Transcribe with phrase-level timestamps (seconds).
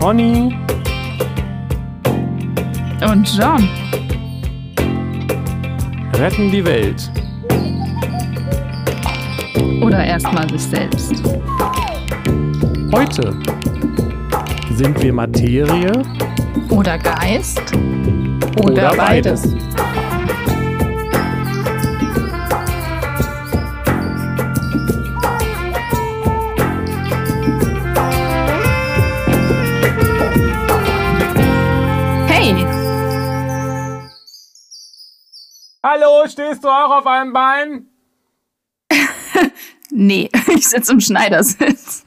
[0.00, 0.56] Conny
[3.02, 3.68] und John
[6.14, 7.10] retten die Welt.
[9.82, 11.22] Oder erstmal sich selbst.
[12.92, 13.34] Heute
[14.70, 15.92] sind wir Materie
[16.70, 17.60] oder Geist
[18.62, 19.52] oder, oder beides.
[19.52, 19.97] beides.
[36.58, 37.86] Stehst du auch auf einem Bein?
[39.90, 42.04] nee, ich sitze im Schneidersitz.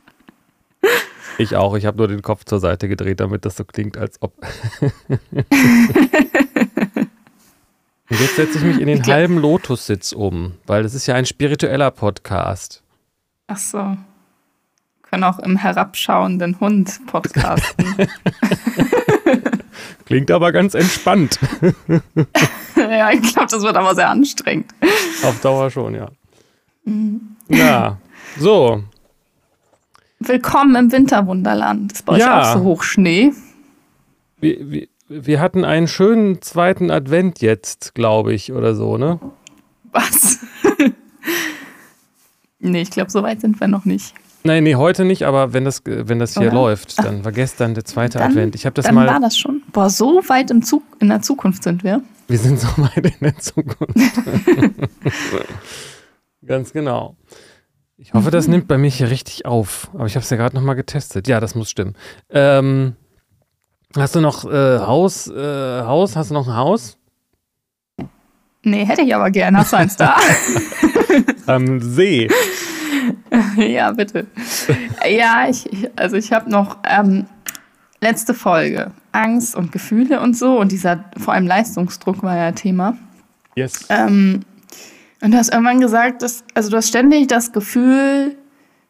[1.37, 4.21] Ich auch, ich habe nur den Kopf zur Seite gedreht, damit das so klingt, als
[4.21, 4.33] ob.
[4.81, 4.91] Und
[8.09, 11.91] jetzt setze ich mich in den halben Lotussitz um, weil das ist ja ein spiritueller
[11.91, 12.83] Podcast.
[13.47, 13.95] Ach so.
[15.03, 17.85] Können auch im herabschauenden Hund podcasten.
[20.11, 21.39] Klingt aber ganz entspannt.
[22.75, 24.69] ja, ich glaube, das wird aber sehr anstrengend.
[25.23, 26.09] Auf Dauer schon, ja.
[26.83, 27.37] Mhm.
[27.47, 27.97] Ja,
[28.37, 28.83] so.
[30.19, 31.93] Willkommen im Winterwunderland.
[31.93, 32.41] Ist bei ja.
[32.41, 33.31] euch auch so Hochschnee?
[34.41, 39.17] Wir, wir, wir hatten einen schönen zweiten Advent jetzt, glaube ich, oder so, ne?
[39.93, 40.39] Was?
[42.59, 44.13] nee, ich glaube, so weit sind wir noch nicht.
[44.43, 46.55] Nein, nee, heute nicht, aber wenn das, wenn das hier Oder?
[46.55, 48.55] läuft, dann war gestern der zweite dann, Advent.
[48.55, 49.07] Ich habe das dann mal.
[49.07, 49.61] war das schon.
[49.71, 52.01] Boah, so weit im Zug, in der Zukunft sind wir.
[52.27, 53.95] Wir sind so weit in der Zukunft.
[56.45, 57.15] Ganz genau.
[57.97, 58.53] Ich hoffe, das mhm.
[58.53, 59.91] nimmt bei mir hier richtig auf.
[59.93, 61.27] Aber ich habe es ja gerade nochmal getestet.
[61.27, 61.95] Ja, das muss stimmen.
[62.31, 62.95] Ähm,
[63.95, 66.15] hast du noch äh, Haus, äh, Haus?
[66.15, 66.97] Hast du noch ein Haus?
[68.63, 69.55] Nee, hätte ich aber gern.
[69.55, 70.15] Hast du eins da?
[71.45, 72.27] Am See.
[73.57, 74.27] ja, bitte.
[75.09, 77.25] ja, ich, also ich habe noch ähm,
[78.01, 78.91] letzte Folge.
[79.11, 80.59] Angst und Gefühle und so.
[80.59, 82.97] Und dieser, vor allem Leistungsdruck war ja Thema.
[83.55, 83.85] Yes.
[83.89, 84.41] Ähm,
[85.21, 88.35] und du hast irgendwann gesagt, dass, also du hast ständig das Gefühl,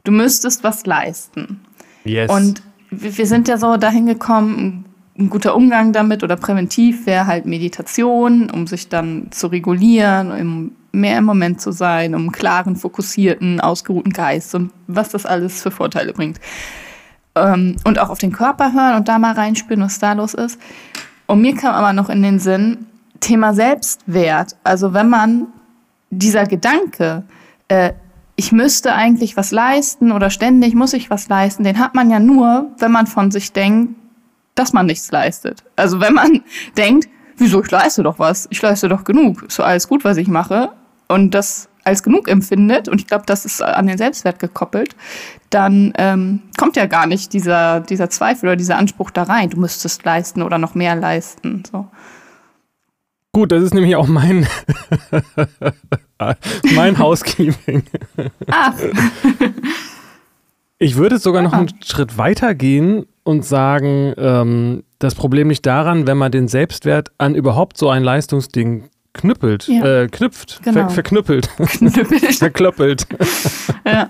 [0.04, 1.60] du müsstest was leisten.
[2.04, 2.32] Yes.
[2.32, 4.86] Und wir sind ja so dahin gekommen,
[5.18, 10.72] ein guter Umgang damit oder präventiv wäre halt Meditation, um sich dann zu regulieren, um
[10.92, 15.62] mehr im Moment zu sein, um einen klaren, fokussierten, ausgeruhten Geist und was das alles
[15.62, 16.40] für Vorteile bringt.
[17.36, 20.60] Ähm, und auch auf den Körper hören und da mal reinspüren, was da los ist.
[21.28, 22.86] Und mir kam aber noch in den Sinn,
[23.22, 24.58] Thema Selbstwert.
[24.64, 25.48] Also wenn man
[26.10, 27.24] dieser Gedanke,
[27.70, 27.94] äh,
[28.36, 32.20] ich müsste eigentlich was leisten oder ständig muss ich was leisten, den hat man ja
[32.20, 33.96] nur, wenn man von sich denkt,
[34.62, 35.64] dass man nichts leistet.
[35.76, 36.44] Also wenn man
[36.78, 40.18] denkt, wieso, ich leiste doch was, ich leiste doch genug, ist so alles gut, was
[40.18, 40.72] ich mache,
[41.08, 44.96] und das als genug empfindet, und ich glaube, das ist an den Selbstwert gekoppelt,
[45.50, 49.60] dann ähm, kommt ja gar nicht dieser, dieser Zweifel oder dieser Anspruch da rein, du
[49.60, 51.64] müsstest leisten oder noch mehr leisten.
[51.70, 51.88] So.
[53.34, 54.46] Gut, das ist nämlich auch mein,
[56.76, 57.84] mein Housekeeping.
[58.52, 58.76] Ach.
[60.82, 66.08] Ich würde sogar noch einen Schritt weiter gehen und sagen, ähm, das Problem liegt daran,
[66.08, 70.02] wenn man den Selbstwert an überhaupt so ein Leistungsding knüppelt, ja.
[70.02, 70.88] äh, knüpft, genau.
[70.88, 71.46] ver verknüppelt,
[72.40, 73.06] verklöppelt.
[73.86, 74.10] ja.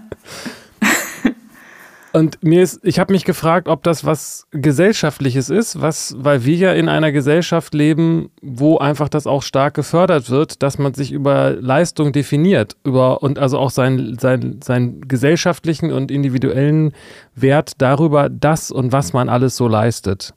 [2.14, 6.56] Und mir ist, ich habe mich gefragt, ob das was Gesellschaftliches ist, was, weil wir
[6.58, 11.14] ja in einer Gesellschaft leben, wo einfach das auch stark gefördert wird, dass man sich
[11.14, 16.92] über Leistung definiert, über und also auch seinen sein, sein gesellschaftlichen und individuellen
[17.36, 20.34] Wert darüber, das und was man alles so leistet.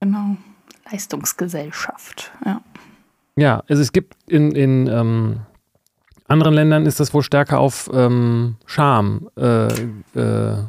[0.00, 0.36] Genau,
[0.90, 2.60] Leistungsgesellschaft, ja.
[3.36, 5.40] Ja, also es gibt in, in ähm,
[6.28, 9.66] anderen Ländern ist das wohl stärker auf ähm, Scham äh,
[10.14, 10.64] äh,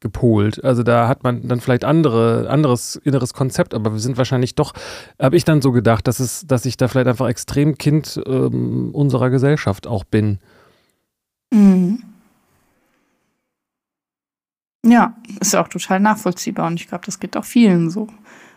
[0.00, 0.64] gepolt.
[0.64, 4.72] Also da hat man dann vielleicht andere, anderes inneres Konzept, aber wir sind wahrscheinlich doch,
[5.20, 8.90] habe ich dann so gedacht, dass es, dass ich da vielleicht einfach extrem Kind ähm,
[8.92, 10.38] unserer Gesellschaft auch bin.
[11.52, 12.02] Mhm.
[14.84, 18.08] Ja, ist auch total nachvollziehbar und ich glaube, das geht auch vielen so.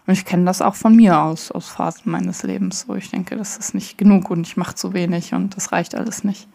[0.05, 3.37] Und ich kenne das auch von mir aus, aus Phasen meines Lebens, wo ich denke,
[3.37, 6.47] das ist nicht genug und ich mache zu wenig und das reicht alles nicht.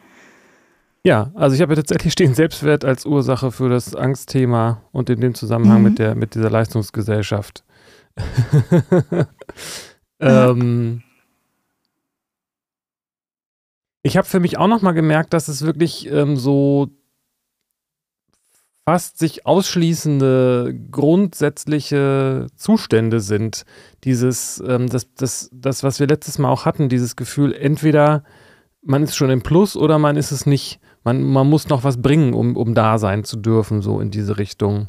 [1.05, 5.21] Ja, also ich habe ja tatsächlich stehen Selbstwert als Ursache für das Angstthema und in
[5.21, 5.85] dem Zusammenhang mhm.
[5.85, 7.65] mit, der, mit dieser Leistungsgesellschaft.
[10.21, 11.03] ähm,
[14.03, 16.89] ich habe für mich auch nochmal gemerkt, dass es wirklich ähm, so
[18.89, 23.67] fast sich ausschließende grundsätzliche Zustände sind.
[24.05, 28.25] Dieses, ähm, das, das, das, was wir letztes Mal auch hatten, dieses Gefühl, entweder
[28.81, 30.81] man ist schon im Plus oder man ist es nicht.
[31.05, 34.39] Man, man muss noch was bringen, um, um da sein zu dürfen, so in diese
[34.39, 34.87] Richtung.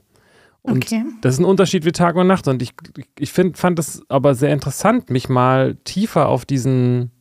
[0.61, 1.03] Und okay.
[1.19, 2.47] das ist ein Unterschied wie Tag und Nacht.
[2.47, 2.71] Und ich,
[3.17, 7.11] ich find, fand es aber sehr interessant, mich mal tiefer auf diesen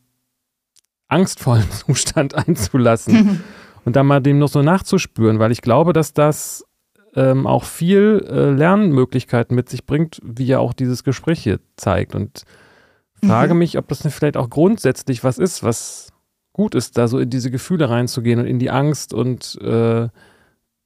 [1.08, 3.42] angstvollen Zustand einzulassen
[3.84, 6.67] und da mal dem noch so nachzuspüren, weil ich glaube, dass das
[7.14, 12.14] ähm, auch viel äh, Lernmöglichkeiten mit sich bringt, wie ja auch dieses Gespräch hier zeigt.
[12.14, 12.44] Und
[13.22, 13.60] frage mhm.
[13.60, 16.12] mich, ob das vielleicht auch grundsätzlich was ist, was
[16.52, 20.08] gut ist, da so in diese Gefühle reinzugehen und in die Angst und äh,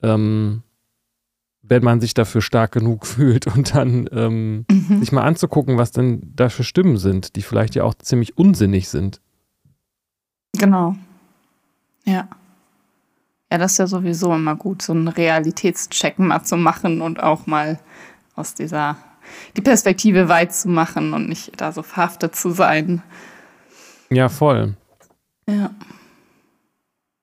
[0.02, 0.62] ähm,
[1.62, 4.98] wenn man sich dafür stark genug fühlt und dann ähm, mhm.
[5.00, 8.88] sich mal anzugucken, was denn da für Stimmen sind, die vielleicht ja auch ziemlich unsinnig
[8.88, 9.20] sind.
[10.58, 10.94] Genau.
[12.04, 12.28] Ja.
[13.52, 17.46] Ja, das ist ja sowieso immer gut, so einen Realitätscheck mal zu machen und auch
[17.46, 17.78] mal
[18.34, 18.96] aus dieser,
[19.58, 23.02] die Perspektive weit zu machen und nicht da so verhaftet zu sein.
[24.08, 24.74] Ja, voll.
[25.46, 25.70] Ja.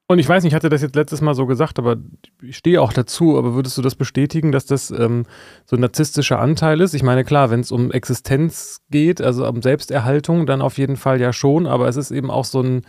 [0.05, 1.97] Und ich weiß nicht, ich hatte das jetzt letztes Mal so gesagt, aber
[2.43, 5.25] ich stehe auch dazu, aber würdest du das bestätigen, dass das ähm,
[5.65, 6.93] so ein narzisstischer Anteil ist?
[6.93, 11.19] Ich meine, klar, wenn es um Existenz geht, also um Selbsterhaltung, dann auf jeden Fall
[11.19, 12.83] ja schon, aber es ist eben auch so ein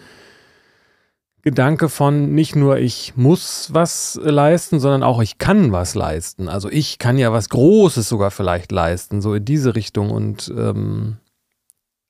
[1.42, 6.48] Gedanke von nicht nur ich muss was leisten, sondern auch ich kann was leisten.
[6.48, 11.16] Also ich kann ja was Großes sogar vielleicht leisten, so in diese Richtung und ähm,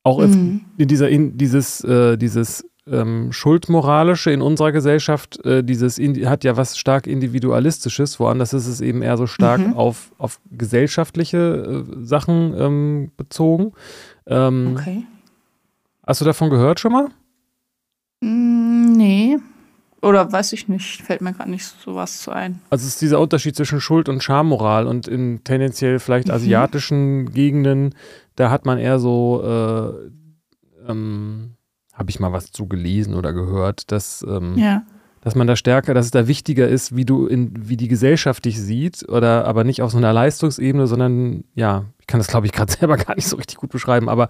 [0.03, 0.63] auch mhm.
[0.79, 6.57] in dieser in dieses äh, dieses ähm, Schuldmoralische in unserer Gesellschaft, äh, dieses hat ja
[6.57, 9.75] was stark Individualistisches, woanders ist es eben eher so stark mhm.
[9.75, 13.73] auf, auf gesellschaftliche äh, Sachen ähm, bezogen.
[14.27, 15.05] Ähm, okay.
[16.07, 17.09] Hast du davon gehört schon mal?
[18.23, 18.70] Mm,
[19.01, 19.39] nee.
[20.03, 22.61] Oder weiß ich nicht, fällt mir gerade nicht so was zu ein.
[22.71, 26.35] Also es ist dieser Unterschied zwischen Schuld und Schammoral und in tendenziell vielleicht mhm.
[26.35, 27.95] asiatischen Gegenden,
[28.35, 31.57] da hat man eher so äh, ähm,
[32.01, 34.85] habe ich mal was zu gelesen oder gehört, dass, ähm, ja.
[35.21, 38.47] dass man da stärker, dass es da wichtiger ist, wie du in, wie die Gesellschaft
[38.47, 42.47] dich sieht, oder aber nicht auf so einer Leistungsebene, sondern ja, ich kann das, glaube
[42.47, 44.29] ich, gerade selber gar nicht so richtig gut beschreiben, aber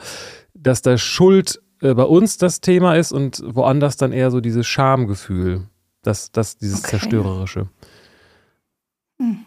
[0.52, 4.67] dass da Schuld äh, bei uns das Thema ist und woanders dann eher so dieses
[4.67, 5.67] Schamgefühl,
[6.03, 6.91] das, das, dieses okay.
[6.91, 7.69] Zerstörerische.
[9.19, 9.44] Hm.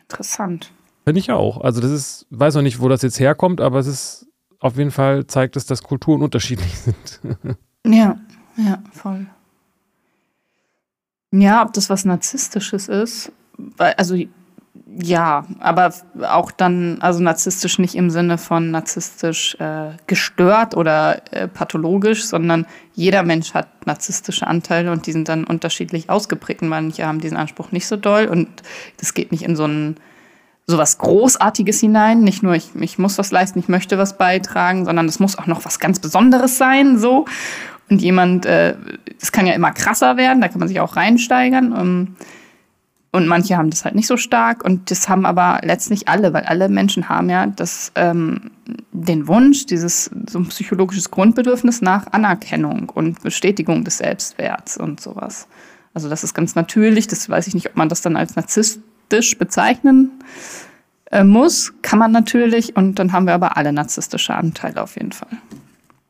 [0.00, 0.72] Interessant.
[1.04, 1.60] Finde ich auch.
[1.60, 4.26] Also das ist, weiß noch nicht, wo das jetzt herkommt, aber es ist
[4.60, 7.20] auf jeden Fall zeigt es, dass Kulturen unterschiedlich sind.
[7.86, 8.18] ja,
[8.56, 9.26] ja, voll.
[11.30, 13.32] Ja, ob das was Narzisstisches ist,
[13.76, 14.16] also
[14.86, 15.92] ja, aber
[16.22, 22.66] auch dann, also narzisstisch nicht im Sinne von narzisstisch äh, gestört oder äh, pathologisch, sondern
[22.92, 26.62] jeder Mensch hat narzisstische Anteile und die sind dann unterschiedlich ausgeprägt.
[26.62, 28.48] Und manche haben diesen Anspruch nicht so doll und
[28.98, 29.96] das geht nicht in so einen
[30.66, 32.20] so was Großartiges hinein.
[32.20, 35.46] Nicht nur, ich, ich muss was leisten, ich möchte was beitragen, sondern es muss auch
[35.46, 37.26] noch was ganz Besonderes sein, so.
[37.90, 38.76] Und jemand, äh,
[39.20, 41.72] das kann ja immer krasser werden, da kann man sich auch reinsteigern.
[41.72, 42.16] Um, ähm,
[43.14, 46.44] und manche haben das halt nicht so stark und das haben aber letztlich alle, weil
[46.44, 48.50] alle Menschen haben ja das, ähm,
[48.92, 55.46] den Wunsch, dieses so ein psychologisches Grundbedürfnis nach Anerkennung und Bestätigung des Selbstwerts und sowas.
[55.94, 58.80] Also das ist ganz natürlich, das weiß ich nicht, ob man das dann als Narzisst
[59.04, 60.10] narzisstisch bezeichnen
[61.10, 62.76] äh, muss, kann man natürlich.
[62.76, 65.28] Und dann haben wir aber alle narzisstische Anteile auf jeden Fall.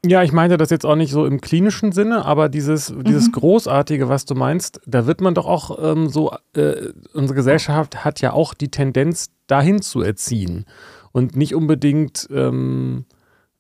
[0.05, 3.33] Ja, ich meinte das jetzt auch nicht so im klinischen Sinne, aber dieses, dieses mhm.
[3.33, 8.21] Großartige, was du meinst, da wird man doch auch ähm, so, äh, unsere Gesellschaft hat
[8.21, 10.65] ja auch die Tendenz, dahin zu erziehen
[11.13, 13.05] und nicht unbedingt ähm,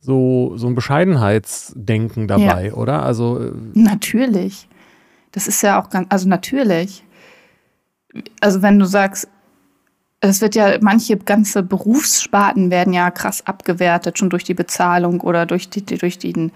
[0.00, 2.74] so, so ein Bescheidenheitsdenken dabei, ja.
[2.74, 3.02] oder?
[3.02, 4.68] Also, äh, natürlich.
[5.32, 7.04] Das ist ja auch ganz, also natürlich
[8.40, 9.28] also wenn du sagst,
[10.28, 15.46] es wird ja, manche ganze Berufssparten werden ja krass abgewertet, schon durch die Bezahlung oder
[15.46, 16.50] durch die, durch die,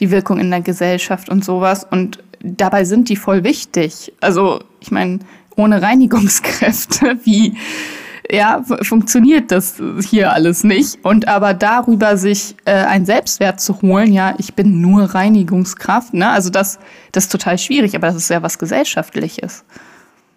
[0.00, 1.86] die Wirkung in der Gesellschaft und sowas.
[1.90, 4.12] Und dabei sind die voll wichtig.
[4.20, 5.20] Also, ich meine,
[5.56, 7.56] ohne Reinigungskräfte, wie,
[8.30, 10.98] ja, funktioniert das hier alles nicht.
[11.04, 16.30] Und aber darüber sich äh, einen Selbstwert zu holen, ja, ich bin nur Reinigungskraft, ne?
[16.30, 16.78] Also das,
[17.12, 19.64] das ist total schwierig, aber das ist ja was Gesellschaftliches.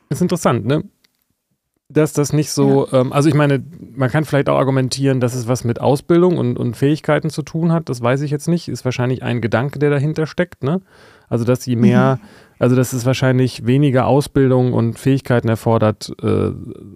[0.10, 0.84] Ist interessant, ne?
[1.96, 3.02] Dass das nicht so, ja.
[3.02, 3.64] ähm, also ich meine,
[3.96, 7.72] man kann vielleicht auch argumentieren, dass es was mit Ausbildung und, und Fähigkeiten zu tun
[7.72, 10.82] hat, das weiß ich jetzt nicht, ist wahrscheinlich ein Gedanke, der dahinter steckt, ne?
[11.28, 12.28] Also dass je mehr, mhm.
[12.60, 16.52] also dass es wahrscheinlich weniger Ausbildung und Fähigkeiten erfordert, äh,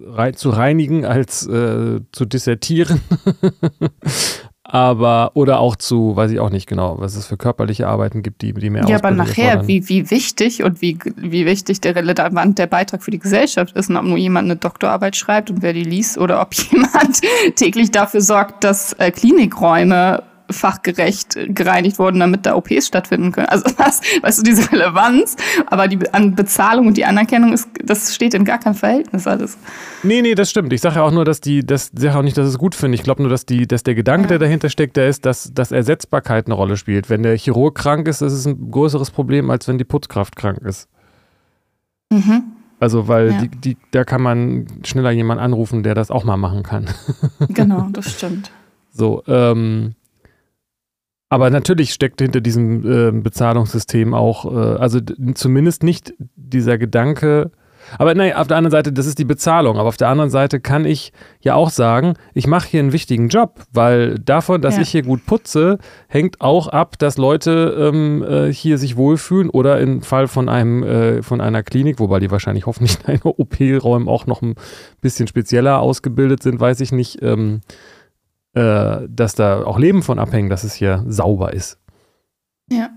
[0.06, 3.00] rei zu reinigen als äh, zu dissertieren.
[4.72, 8.42] aber oder auch zu, weiß ich auch nicht genau, was es für körperliche Arbeiten gibt,
[8.42, 12.58] die, die mehr Ja, aber nachher, wie, wie wichtig und wie, wie wichtig der relevant
[12.58, 15.72] der Beitrag für die Gesellschaft ist und ob nur jemand eine Doktorarbeit schreibt und wer
[15.72, 17.20] die liest oder ob jemand
[17.56, 23.48] täglich dafür sorgt, dass äh, Klinikräume fachgerecht gereinigt worden, damit da OPs stattfinden können.
[23.48, 28.14] Also was, weißt du, diese Relevanz, aber die an Bezahlung und die Anerkennung ist, das
[28.14, 29.58] steht in gar keinem Verhältnis alles.
[30.02, 30.72] Nee, nee, das stimmt.
[30.72, 32.94] Ich sage ja auch nur, dass die, das sage auch nicht, dass es gut finde.
[32.94, 34.28] Ich glaube nur, dass die, dass der Gedanke, ja.
[34.28, 37.10] der dahinter steckt, der ist, dass, dass Ersetzbarkeit eine Rolle spielt.
[37.10, 40.58] Wenn der Chirurg krank ist, ist es ein größeres Problem, als wenn die Putzkraft krank
[40.58, 40.88] ist.
[42.10, 42.42] Mhm.
[42.80, 43.40] Also, weil ja.
[43.42, 46.86] die, die, da kann man schneller jemanden anrufen, der das auch mal machen kann.
[47.48, 48.50] genau, das stimmt.
[48.90, 49.94] So, ähm,
[51.30, 55.00] aber natürlich steckt hinter diesem äh, Bezahlungssystem auch, äh, also
[55.34, 57.50] zumindest nicht dieser Gedanke,
[57.98, 59.78] aber nein, auf der anderen Seite, das ist die Bezahlung.
[59.78, 63.28] Aber auf der anderen Seite kann ich ja auch sagen, ich mache hier einen wichtigen
[63.28, 64.82] Job, weil davon, dass ja.
[64.82, 69.80] ich hier gut putze, hängt auch ab, dass Leute ähm, äh, hier sich wohlfühlen oder
[69.80, 74.08] im Fall von einem äh, von einer Klinik, wobei die wahrscheinlich hoffentlich in einem OP-Räumen
[74.08, 74.54] auch noch ein
[75.00, 77.60] bisschen spezieller ausgebildet sind, weiß ich nicht, ähm,
[78.54, 81.78] äh, dass da auch Leben von abhängen, dass es hier sauber ist.
[82.70, 82.90] Ja.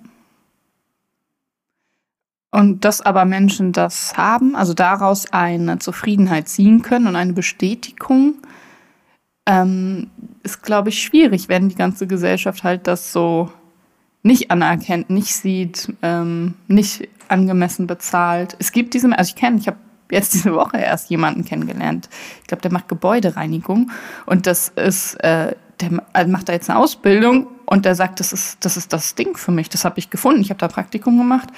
[2.52, 8.36] Und dass aber Menschen das haben, also daraus eine Zufriedenheit ziehen können und eine Bestätigung,
[9.46, 10.12] ähm,
[10.44, 13.52] ist, glaube ich, schwierig, wenn die ganze Gesellschaft halt das so
[14.22, 18.56] nicht anerkennt, nicht sieht, ähm, nicht angemessen bezahlt.
[18.60, 19.78] Es gibt diese, also ich kenne, ich habe
[20.14, 22.10] jetzt diese Woche erst jemanden kennengelernt.
[22.42, 23.92] Ich glaube, der macht Gebäudereinigung
[24.26, 28.32] und das ist, äh, der also macht da jetzt eine Ausbildung und der sagt, das
[28.32, 29.70] ist, das ist das Ding für mich.
[29.70, 30.42] Das habe ich gefunden.
[30.42, 31.50] Ich habe da Praktikum gemacht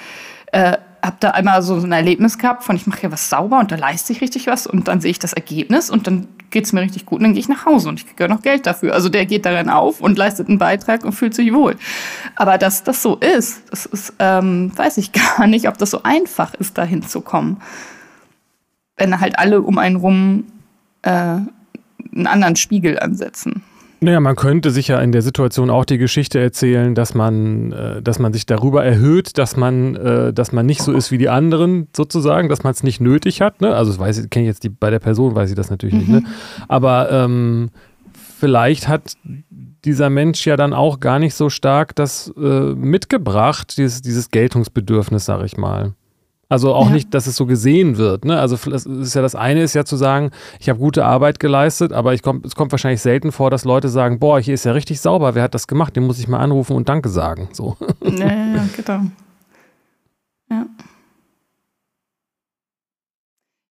[0.52, 3.70] äh, habe da einmal so ein Erlebnis gehabt von, ich mache hier was sauber und
[3.70, 6.72] da leiste ich richtig was und dann sehe ich das Ergebnis und dann geht es
[6.72, 8.94] mir richtig gut und dann gehe ich nach Hause und ich kriege noch Geld dafür.
[8.94, 11.76] Also der geht darin auf und leistet einen Beitrag und fühlt sich wohl.
[12.34, 16.02] Aber dass das so ist, das ist, ähm, weiß ich gar nicht, ob das so
[16.02, 17.58] einfach ist, da hinzukommen.
[18.96, 20.44] Wenn halt alle um einen rum
[21.02, 21.10] äh,
[22.16, 23.62] einen anderen Spiegel ansetzen.
[24.00, 28.02] Naja, man könnte sich ja in der Situation auch die Geschichte erzählen, dass man, äh,
[28.02, 31.30] dass man sich darüber erhöht, dass man, äh, dass man nicht so ist wie die
[31.30, 33.62] anderen sozusagen, dass man es nicht nötig hat.
[33.62, 33.74] Ne?
[33.74, 36.00] Also weiß ich, kenne ich jetzt die, bei der Person weiß ich das natürlich mhm.
[36.00, 36.10] nicht.
[36.10, 36.20] Ne?
[36.20, 36.26] Mhm.
[36.68, 37.70] Aber ähm,
[38.38, 39.16] vielleicht hat
[39.84, 45.24] dieser Mensch ja dann auch gar nicht so stark das äh, mitgebracht, dieses, dieses Geltungsbedürfnis,
[45.24, 45.94] sag ich mal.
[46.48, 46.92] Also auch ja.
[46.92, 48.24] nicht, dass es so gesehen wird.
[48.24, 48.38] Ne?
[48.38, 51.92] Also das ist ja das eine ist ja zu sagen, ich habe gute Arbeit geleistet,
[51.92, 54.72] aber ich komm, es kommt wahrscheinlich selten vor, dass Leute sagen, boah, hier ist ja
[54.72, 55.96] richtig sauber, wer hat das gemacht?
[55.96, 57.48] Den muss ich mal anrufen und Danke sagen.
[57.52, 57.76] So.
[58.02, 59.00] Ja, ja, genau.
[60.50, 60.66] Ja.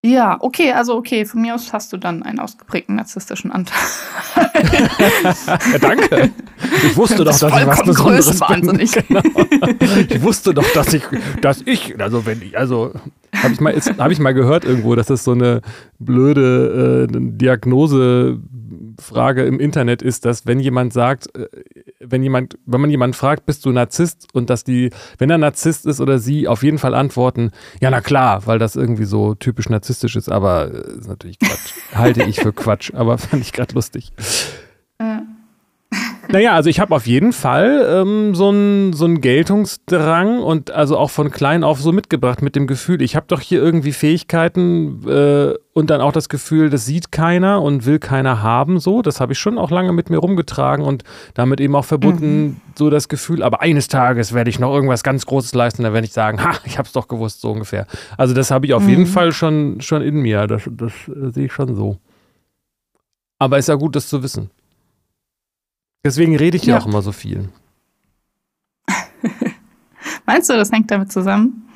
[0.03, 3.79] Ja, okay, also okay, von mir aus hast du dann einen ausgeprägten narzisstischen Anteil.
[5.72, 6.32] ja, danke.
[6.84, 8.65] Ich wusste doch, dass ich was Besonderes bin.
[9.07, 9.22] Genau.
[10.10, 11.03] Ich wusste doch, dass ich,
[11.41, 12.91] dass ich, also wenn ich, also
[13.43, 15.62] habe ich mal, habe ich mal gehört irgendwo, dass das so eine
[16.00, 18.39] blöde äh, Diagnose
[19.00, 21.48] Frage im Internet ist, dass wenn jemand sagt, äh,
[22.00, 25.86] wenn jemand, wenn man jemanden fragt, bist du Narzisst und dass die, wenn er Narzisst
[25.86, 29.69] ist oder sie, auf jeden Fall antworten, ja na klar, weil das irgendwie so typisch
[29.69, 31.74] narzisstisch ist, aber äh, ist natürlich Quatsch.
[31.93, 34.12] Halte ich für Quatsch, aber fand ich gerade lustig.
[36.27, 36.34] Ja.
[36.34, 41.10] Naja, also ich habe auf jeden Fall ähm, so einen so Geltungsdrang und also auch
[41.10, 45.53] von klein auf so mitgebracht mit dem Gefühl, ich habe doch hier irgendwie Fähigkeiten äh,
[45.74, 49.01] und dann auch das Gefühl, das sieht keiner und will keiner haben so.
[49.01, 51.03] Das habe ich schon auch lange mit mir rumgetragen und
[51.34, 52.62] damit eben auch verbunden mhm.
[52.75, 56.05] so das Gefühl, aber eines Tages werde ich noch irgendwas ganz Großes leisten, dann werde
[56.05, 57.88] ich sagen, ha, ich habe es doch gewusst, so ungefähr.
[58.17, 58.89] Also das habe ich auf mhm.
[58.89, 61.98] jeden Fall schon, schon in mir, das, das äh, sehe ich schon so.
[63.38, 64.50] Aber ist ja gut, das zu wissen.
[66.05, 67.50] Deswegen rede ich ja auch immer so viel.
[70.27, 71.67] Meinst du, das hängt damit zusammen?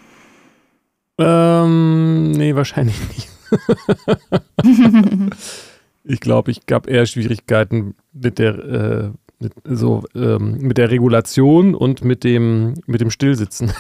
[1.17, 3.27] Ähm, nee, wahrscheinlich nicht.
[6.03, 9.09] ich glaube, ich gab eher Schwierigkeiten mit der, äh,
[9.39, 13.73] mit, so, ähm, mit der Regulation und mit dem, mit dem Stillsitzen.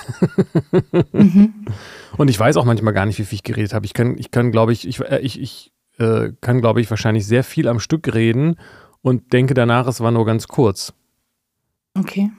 [1.13, 1.53] mhm.
[2.17, 3.85] Und ich weiß auch manchmal gar nicht, wie viel ich geredet habe.
[3.85, 7.27] Ich kann, ich kann, glaube ich, ich, äh, ich, ich äh, kann, glaube ich, wahrscheinlich
[7.27, 8.57] sehr viel am Stück reden
[9.01, 10.93] und denke danach, es war nur ganz kurz.
[11.97, 12.31] Okay.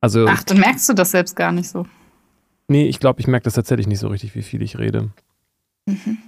[0.00, 1.86] Also, Ach, dann merkst du das selbst gar nicht so.
[2.68, 5.10] Nee, ich glaube, ich merke das tatsächlich nicht so richtig, wie viel ich rede.
[5.86, 6.18] Mhm.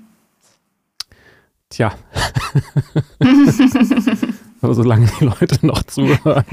[1.69, 1.93] Tja.
[4.63, 6.45] Aber solange die Leute noch zuhören.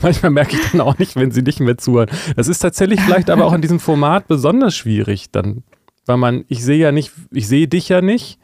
[0.00, 2.10] Manchmal merke ich dann auch nicht, wenn sie nicht mehr zuhören.
[2.36, 5.62] Das ist tatsächlich vielleicht aber auch in diesem Format besonders schwierig dann.
[6.06, 8.40] Weil man, ich sehe ja nicht, ich sehe dich ja nicht.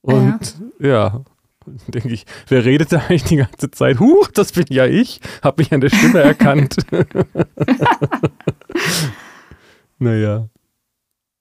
[0.00, 1.24] Und ja, ja
[1.88, 4.00] denke ich, wer redet da eigentlich die ganze Zeit?
[4.00, 6.76] Huch, das bin ja ich, habe mich an der Stimme erkannt.
[9.98, 10.48] naja.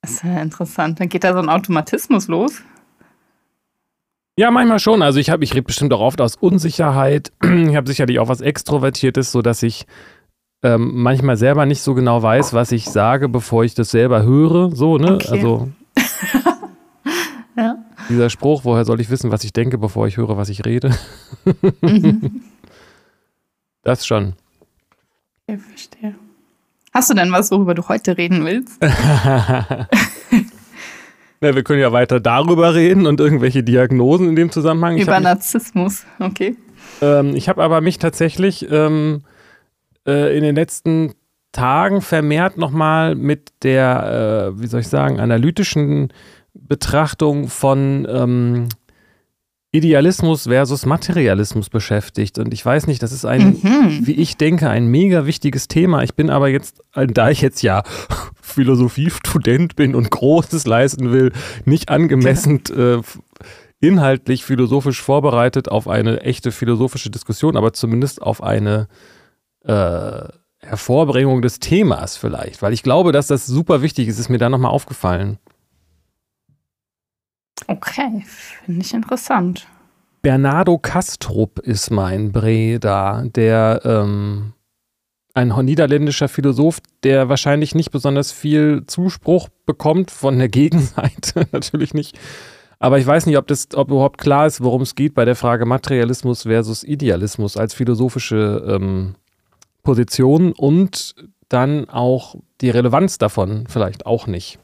[0.01, 0.99] Das ist ja interessant.
[0.99, 2.61] Dann geht da so ein Automatismus los.
[4.37, 5.01] Ja, manchmal schon.
[5.01, 7.31] Also ich habe, ich rede bestimmt auch oft aus Unsicherheit.
[7.43, 9.85] Ich habe sicherlich auch was Extrovertiertes, sodass ich
[10.63, 14.75] ähm, manchmal selber nicht so genau weiß, was ich sage, bevor ich das selber höre.
[14.75, 15.15] So, ne?
[15.15, 15.27] Okay.
[15.29, 15.69] Also
[17.57, 17.77] Ja.
[18.12, 20.91] Dieser Spruch, woher soll ich wissen, was ich denke, bevor ich höre, was ich rede?
[21.82, 22.41] Mhm.
[23.84, 24.34] Das schon.
[25.48, 26.13] Okay, verstehe.
[26.94, 28.80] Hast du denn was, worüber du heute reden willst?
[31.41, 34.98] Na, wir können ja weiter darüber reden und irgendwelche Diagnosen in dem Zusammenhang.
[34.98, 36.06] Ich Über Narzissmus.
[36.20, 36.56] Okay.
[37.01, 39.24] ähm, ich habe aber mich tatsächlich ähm,
[40.06, 41.15] äh, in den letzten
[41.51, 46.13] Tagen vermehrt nochmal mit der, äh, wie soll ich sagen, analytischen
[46.53, 48.67] Betrachtung von ähm,
[49.74, 52.38] Idealismus versus Materialismus beschäftigt.
[52.39, 54.01] Und ich weiß nicht, das ist ein, Mhm.
[54.05, 56.03] wie ich denke, ein mega wichtiges Thema.
[56.03, 57.84] Ich bin aber jetzt, äh, da ich jetzt ja
[58.41, 61.31] Philosophiestudent bin und Großes leisten will,
[61.63, 63.00] nicht angemessen äh,
[63.79, 68.88] inhaltlich philosophisch vorbereitet auf eine echte philosophische Diskussion, aber zumindest auf eine
[69.63, 70.24] äh,
[70.60, 74.50] Hervorbringung des Themas vielleicht, weil ich glaube, dass das super wichtig ist, ist mir da
[74.50, 75.39] nochmal aufgefallen.
[77.68, 78.24] Okay,
[78.65, 79.68] finde ich interessant.
[80.22, 84.53] Bernardo Kastrup ist mein Bre da, der ähm,
[85.34, 92.20] ein niederländischer Philosoph, der wahrscheinlich nicht besonders viel Zuspruch bekommt von der Gegenseite, natürlich nicht.
[92.80, 95.36] Aber ich weiß nicht, ob das, ob überhaupt klar ist, worum es geht bei der
[95.36, 99.15] Frage Materialismus versus Idealismus als philosophische ähm,
[99.84, 101.15] Position und
[101.48, 104.58] dann auch die Relevanz davon vielleicht auch nicht.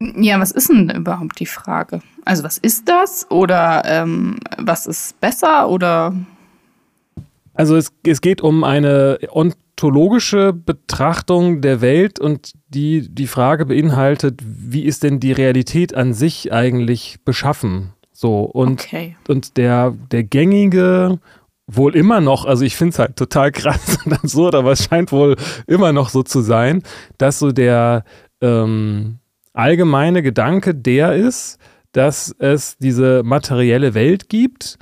[0.00, 2.00] Ja, was ist denn überhaupt die Frage?
[2.24, 3.30] Also, was ist das?
[3.30, 5.68] Oder ähm, was ist besser?
[5.68, 6.14] Oder.
[7.54, 14.42] Also es, es geht um eine ontologische Betrachtung der Welt und die die Frage beinhaltet,
[14.44, 17.94] wie ist denn die Realität an sich eigentlich beschaffen?
[18.12, 19.16] So und, Okay.
[19.28, 21.18] und der, der gängige,
[21.66, 25.10] wohl immer noch, also ich finde es halt total krass und absurd, aber es scheint
[25.10, 26.82] wohl immer noch so zu sein,
[27.16, 28.04] dass so der
[28.42, 29.18] ähm,
[29.56, 31.58] allgemeine Gedanke der ist,
[31.92, 34.78] dass es diese materielle Welt gibt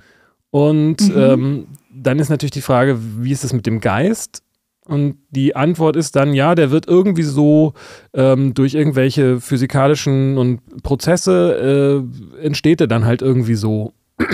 [0.51, 1.17] und Mhm.
[1.17, 4.43] ähm, dann ist natürlich die Frage, wie ist es mit dem Geist?
[4.87, 7.73] Und die Antwort ist dann, ja, der wird irgendwie so
[8.13, 12.05] ähm, durch irgendwelche physikalischen und Prozesse
[12.37, 13.95] äh, entsteht er dann halt irgendwie so.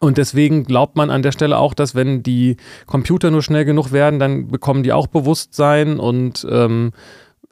[0.00, 3.90] Und deswegen glaubt man an der Stelle auch, dass wenn die Computer nur schnell genug
[3.90, 6.92] werden, dann bekommen die auch Bewusstsein und ähm,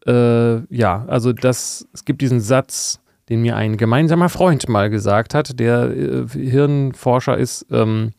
[0.07, 5.35] äh, ja, also das, es gibt diesen Satz, den mir ein gemeinsamer Freund mal gesagt
[5.35, 8.13] hat, der äh, Hirnforscher ist, ähm,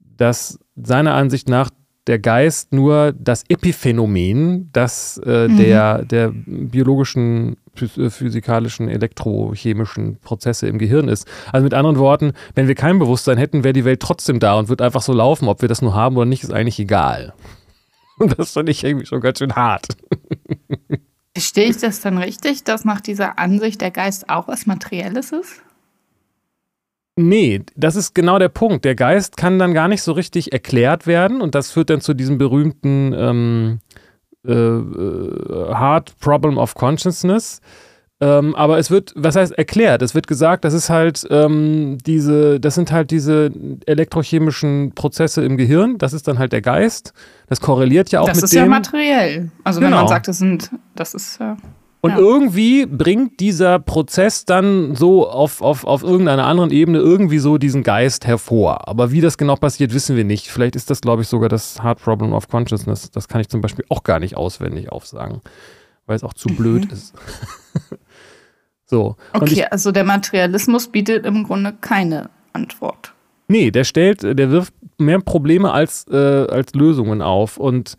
[0.00, 1.70] dass seiner Ansicht nach
[2.06, 5.56] der Geist nur das Epiphänomen, das äh, Mhm.
[5.56, 7.56] der, der biologischen,
[7.96, 11.26] äh, physikalischen, elektrochemischen Prozesse im Gehirn ist.
[11.52, 14.68] Also mit anderen Worten, wenn wir kein Bewusstsein hätten, wäre die Welt trotzdem da und
[14.68, 15.48] wird einfach so laufen.
[15.48, 17.34] Ob wir das nur haben oder nicht, ist eigentlich egal.
[18.18, 19.88] Und das fand ich irgendwie schon ganz schön hart.
[21.34, 25.62] Verstehe ich das dann richtig, dass nach dieser Ansicht der Geist auch was Materielles ist?
[27.18, 28.84] Nee, das ist genau der Punkt.
[28.84, 32.14] Der Geist kann dann gar nicht so richtig erklärt werden und das führt dann zu
[32.14, 33.80] diesem berühmten ähm,
[34.46, 37.60] äh, äh, Hard Problem of Consciousness.
[38.18, 40.00] Ähm, aber es wird, was heißt erklärt?
[40.00, 43.50] Es wird gesagt, das ist halt ähm, diese, das sind halt diese
[43.84, 45.98] elektrochemischen Prozesse im Gehirn.
[45.98, 47.12] Das ist dann halt der Geist.
[47.48, 48.58] Das korreliert ja auch das mit ist dem.
[48.60, 49.50] ja materiell.
[49.64, 49.98] Also wenn Genau.
[49.98, 51.56] man sagt, das sind, das ist äh,
[52.00, 52.16] Und Ja.
[52.18, 57.82] irgendwie bringt dieser Prozess dann so auf, auf, auf irgendeiner anderen Ebene irgendwie so diesen
[57.82, 58.88] Geist hervor.
[58.88, 60.48] Aber wie das genau passiert, wissen wir nicht.
[60.48, 63.10] Vielleicht ist das, glaube ich, sogar das Hard Problem of Consciousness.
[63.10, 65.42] Das kann ich zum Beispiel auch gar nicht auswendig aufsagen,
[66.06, 67.12] weil es auch zu blöd ist.
[68.86, 69.16] so.
[69.32, 69.68] Und ich, okay.
[69.70, 73.12] also der Materialismus bietet im Grunde keine Antwort.
[73.48, 77.58] nee, der stellt, der wirft mehr Probleme als, äh, als Lösungen auf.
[77.58, 77.96] Und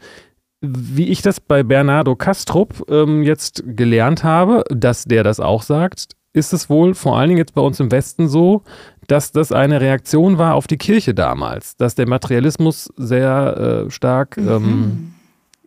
[0.62, 6.14] wie ich das bei Bernardo Kastrup ähm, jetzt gelernt habe, dass der das auch sagt,
[6.34, 8.64] ist es wohl vor allen Dingen jetzt bei uns im Westen so,
[9.08, 14.38] dass das eine Reaktion war auf die Kirche damals, dass der Materialismus sehr äh, stark
[14.38, 14.50] Mhm.
[14.50, 15.14] ähm,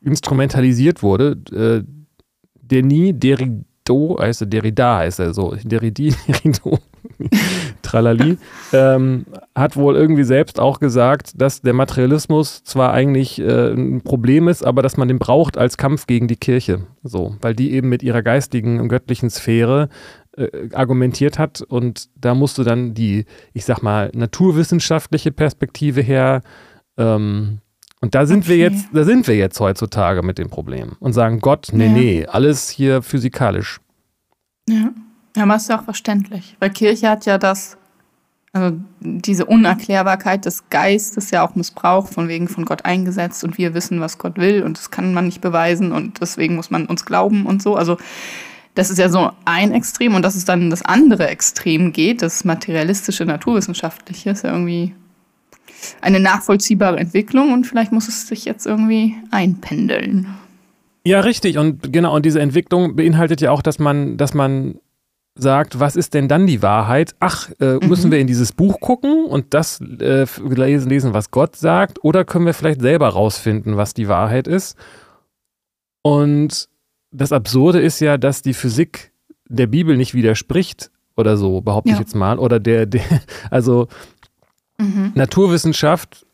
[0.03, 1.37] instrumentalisiert wurde.
[1.53, 1.85] Äh,
[2.61, 6.79] Denis Derrida, heißt er, Derrida heißt er so, Derridi, Derrido,
[7.83, 8.39] Tralali,
[8.73, 14.49] ähm, hat wohl irgendwie selbst auch gesagt, dass der Materialismus zwar eigentlich äh, ein Problem
[14.49, 16.87] ist, aber dass man den braucht als Kampf gegen die Kirche.
[17.03, 19.89] So, weil die eben mit ihrer geistigen und göttlichen Sphäre
[20.37, 26.43] äh, argumentiert hat und da musste dann die, ich sag mal, naturwissenschaftliche Perspektive her.
[26.97, 27.59] Ähm,
[28.01, 28.75] und da sind wir Okay.
[28.75, 31.93] jetzt, da sind wir jetzt heutzutage mit dem Problem und sagen, Gott, nee, Ja.
[31.93, 33.81] nee, alles hier physikalisch.
[34.69, 34.91] Ja.
[35.37, 37.77] Ja, aber ist ja auch verständlich, weil Kirche hat ja das,
[38.53, 43.73] also diese Unerklärbarkeit des Geistes ja auch missbraucht, von wegen von Gott eingesetzt und wir
[43.75, 47.05] wissen, was Gott will und das kann man nicht beweisen und deswegen muss man uns
[47.05, 47.77] glauben und so.
[47.77, 47.97] Also
[48.75, 52.45] das ist ja so ein Extrem und dass es dann das andere Extrem geht, das
[52.45, 54.95] materialistische, naturwissenschaftliche, ist ja irgendwie
[56.01, 60.27] eine nachvollziehbare Entwicklung und vielleicht muss es sich jetzt irgendwie einpendeln.
[61.05, 61.59] Ja, richtig.
[61.59, 64.79] Und genau, und diese Entwicklung beinhaltet ja auch, dass man, dass man
[65.35, 67.15] sagt, was ist denn dann die Wahrheit?
[67.21, 67.89] Ach, äh, mhm.
[67.89, 72.05] müssen wir in dieses Buch gucken und das äh, lesen, lesen, was Gott sagt?
[72.05, 74.77] Oder können wir vielleicht selber rausfinden, was die Wahrheit ist?
[76.03, 76.69] Und
[77.11, 79.13] das Absurde ist ja, dass die Physik
[79.49, 81.97] der Bibel nicht widerspricht oder so, behaupte ja.
[81.97, 82.39] ich jetzt mal.
[82.39, 83.03] Oder der, der
[83.51, 83.89] also
[84.81, 85.13] mhm.
[85.15, 86.27] Naturwissenschaft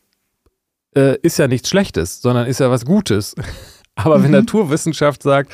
[0.97, 3.35] äh, ist ja nichts Schlechtes, sondern ist ja was Gutes.
[3.95, 4.25] Aber mhm.
[4.25, 5.53] wenn Naturwissenschaft sagt,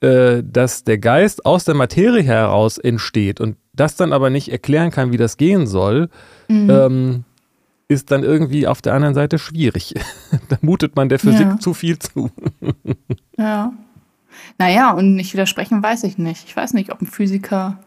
[0.00, 4.90] äh, dass der Geist aus der Materie heraus entsteht und das dann aber nicht erklären
[4.90, 6.08] kann, wie das gehen soll,
[6.48, 6.70] mhm.
[6.70, 7.24] ähm,
[7.88, 9.94] ist dann irgendwie auf der anderen Seite schwierig.
[10.48, 11.58] da mutet man der Physik ja.
[11.58, 12.30] zu viel zu.
[13.38, 13.72] ja.
[14.58, 16.44] Naja, und nicht widersprechen weiß ich nicht.
[16.46, 17.78] Ich weiß nicht, ob ein Physiker,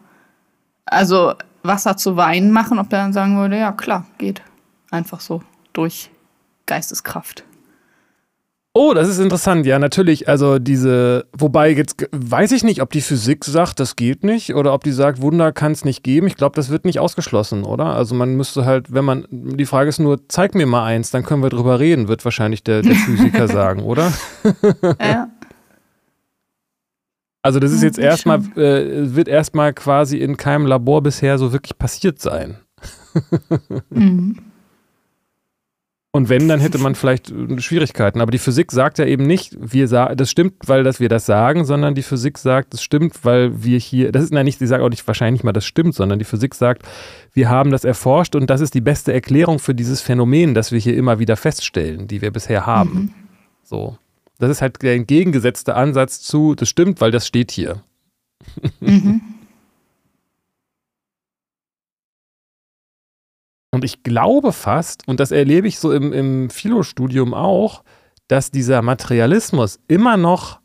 [0.86, 4.42] also Wasser zu Wein machen, ob der dann sagen würde, ja klar, geht.
[4.90, 5.42] Einfach so
[5.72, 6.10] durch
[6.66, 7.44] Geisteskraft.
[8.76, 9.66] Oh, das ist interessant.
[9.66, 10.28] Ja, natürlich.
[10.28, 14.74] Also diese, wobei jetzt weiß ich nicht, ob die Physik sagt, das geht nicht, oder
[14.74, 16.26] ob die sagt, Wunder kann es nicht geben.
[16.26, 17.86] Ich glaube, das wird nicht ausgeschlossen, oder?
[17.86, 21.22] Also man müsste halt, wenn man, die Frage ist nur, zeig mir mal eins, dann
[21.22, 24.12] können wir drüber reden, wird wahrscheinlich der, der Physiker sagen, oder?
[25.00, 25.28] Ja.
[27.44, 31.76] Also das ist jetzt erstmal, äh, wird erstmal quasi in keinem Labor bisher so wirklich
[31.78, 32.56] passiert sein.
[33.90, 34.38] mhm.
[36.10, 38.22] Und wenn, dann hätte man vielleicht äh, Schwierigkeiten.
[38.22, 41.66] Aber die Physik sagt ja eben nicht, wir das stimmt, weil dass wir das sagen,
[41.66, 44.82] sondern die Physik sagt, es stimmt, weil wir hier, das ist ja nicht, sie sagt
[44.82, 46.84] auch nicht wahrscheinlich mal, das stimmt, sondern die Physik sagt,
[47.34, 50.78] wir haben das erforscht und das ist die beste Erklärung für dieses Phänomen, das wir
[50.78, 52.94] hier immer wieder feststellen, die wir bisher haben.
[52.94, 53.10] Mhm.
[53.64, 53.98] So.
[54.38, 57.82] Das ist halt der entgegengesetzte Ansatz zu, das stimmt, weil das steht hier.
[58.80, 59.20] Mhm.
[63.70, 67.82] Und ich glaube fast, und das erlebe ich so im, im Philo-Studium auch,
[68.28, 70.60] dass dieser Materialismus immer noch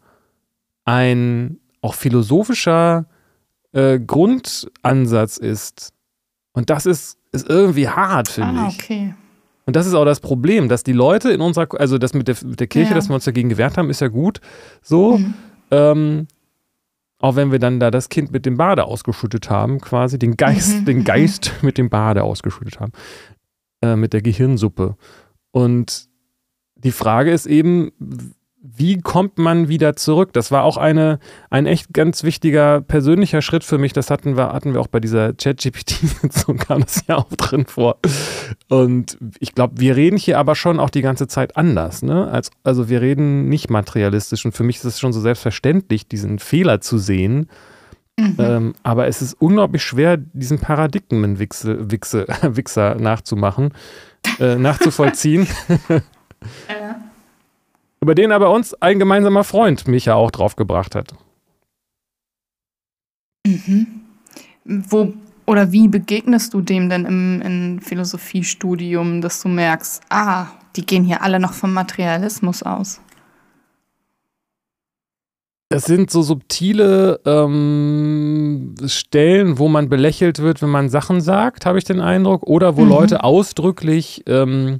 [0.86, 3.06] ein auch philosophischer
[3.72, 5.94] äh, Grundansatz ist.
[6.54, 9.14] Und das ist, ist irgendwie hart, finde ah, ich.
[9.70, 12.36] Und das ist auch das Problem, dass die Leute in unserer, also das mit der,
[12.44, 12.96] mit der Kirche, ja.
[12.96, 14.42] dass wir uns dagegen gewehrt haben, ist ja gut
[14.82, 15.20] so.
[15.20, 15.34] Mhm.
[15.70, 16.28] Ähm,
[17.20, 20.80] auch wenn wir dann da das Kind mit dem Bade ausgeschüttet haben, quasi den Geist,
[20.80, 20.86] mhm.
[20.86, 22.94] den Geist mit dem Bade ausgeschüttet haben,
[23.84, 24.96] äh, mit der Gehirnsuppe.
[25.52, 26.10] Und
[26.74, 27.92] die Frage ist eben,
[28.62, 30.34] wie kommt man wieder zurück?
[30.34, 31.20] Das war auch eine,
[31.50, 33.94] ein echt ganz wichtiger persönlicher Schritt für mich.
[33.94, 38.00] Das hatten wir, hatten wir auch bei dieser Chat-GPT-Sitzung, kam das ja auch drin vor.
[38.68, 42.02] Und ich glaube, wir reden hier aber schon auch die ganze Zeit anders.
[42.02, 42.30] Ne?
[42.30, 44.44] Als, also wir reden nicht materialistisch.
[44.44, 47.48] Und für mich ist es schon so selbstverständlich, diesen Fehler zu sehen.
[48.20, 48.36] Mhm.
[48.40, 53.74] Ähm, aber es ist unglaublich schwer, diesen Paradigmenwichser nachzumachen,
[54.40, 55.48] äh, nachzuvollziehen.
[58.02, 61.14] ja über den aber uns ein gemeinsamer Freund Micha auch draufgebracht hat.
[63.46, 63.88] Mhm.
[64.66, 65.14] Wo
[65.46, 71.04] oder wie begegnest du dem denn im, im Philosophiestudium, dass du merkst, ah, die gehen
[71.04, 73.02] hier alle noch vom Materialismus aus?
[75.72, 81.80] Es sind so subtile ähm, Stellen, wo man belächelt wird, wenn man Sachen sagt, habe
[81.80, 82.90] ich den Eindruck, oder wo mhm.
[82.90, 84.80] Leute ausdrücklich ähm,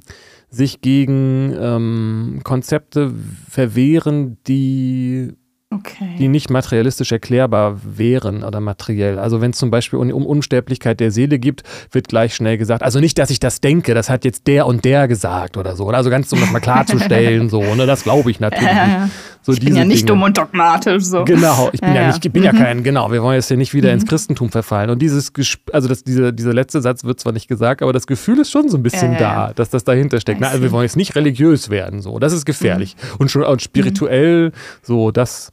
[0.50, 3.12] sich gegen ähm, Konzepte
[3.48, 5.32] verwehren, die
[5.72, 6.16] Okay.
[6.18, 9.20] die nicht materialistisch erklärbar wären oder materiell.
[9.20, 12.82] Also wenn es zum Beispiel um, um, Unsterblichkeit der Seele gibt, wird gleich schnell gesagt,
[12.82, 15.88] also nicht, dass ich das denke, das hat jetzt der und der gesagt oder so.
[15.90, 18.66] Also ganz um das mal klarzustellen, so, ne, das glaube ich natürlich.
[18.68, 19.06] Äh,
[19.42, 20.06] so ich bin ja nicht Dinge.
[20.08, 21.04] dumm und dogmatisch.
[21.04, 21.24] So.
[21.24, 22.46] Genau, ich bin ja, ja nicht, ich bin mhm.
[22.46, 23.94] ja kein, genau, wir wollen jetzt hier nicht wieder mhm.
[23.94, 24.90] ins Christentum verfallen.
[24.90, 25.32] Und dieses,
[25.72, 28.68] also das, diese, dieser letzte Satz wird zwar nicht gesagt, aber das Gefühl ist schon
[28.68, 30.40] so ein bisschen ja, da, dass das dahinter steckt.
[30.40, 32.96] Na, also wir wollen jetzt nicht religiös werden, so, das ist gefährlich.
[32.96, 33.16] Mhm.
[33.18, 34.52] Und schon und spirituell, mhm.
[34.82, 35.52] so, das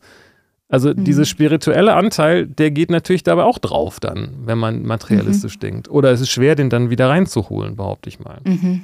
[0.69, 1.06] also mhm.
[1.06, 5.62] dieser spirituelle Anteil, der geht natürlich dabei auch drauf dann, wenn man materialistisch mhm.
[5.62, 5.89] denkt.
[5.89, 8.39] Oder es ist schwer, den dann wieder reinzuholen, behaupte ich mal.
[8.43, 8.82] Mhm.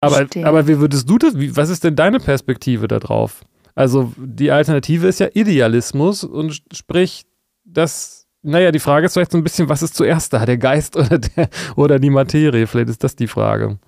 [0.00, 3.42] Aber, aber wie würdest du das, wie, was ist denn deine Perspektive darauf?
[3.74, 7.24] Also die Alternative ist ja Idealismus und sprich,
[7.64, 10.96] das, naja, die Frage ist vielleicht so ein bisschen, was ist zuerst da, der Geist
[10.96, 12.66] oder, der, oder die Materie?
[12.66, 13.78] Vielleicht ist das die Frage.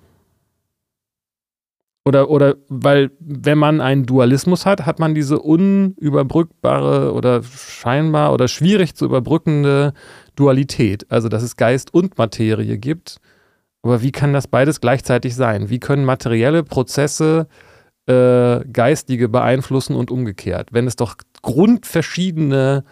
[2.05, 8.47] Oder, oder weil, wenn man einen Dualismus hat, hat man diese unüberbrückbare oder scheinbar oder
[8.47, 9.93] schwierig zu überbrückende
[10.35, 11.05] Dualität.
[11.11, 13.19] Also, dass es Geist und Materie gibt.
[13.81, 15.69] Aber wie kann das beides gleichzeitig sein?
[15.69, 17.47] Wie können materielle Prozesse
[18.07, 22.83] äh, geistige beeinflussen und umgekehrt, wenn es doch grundverschiedene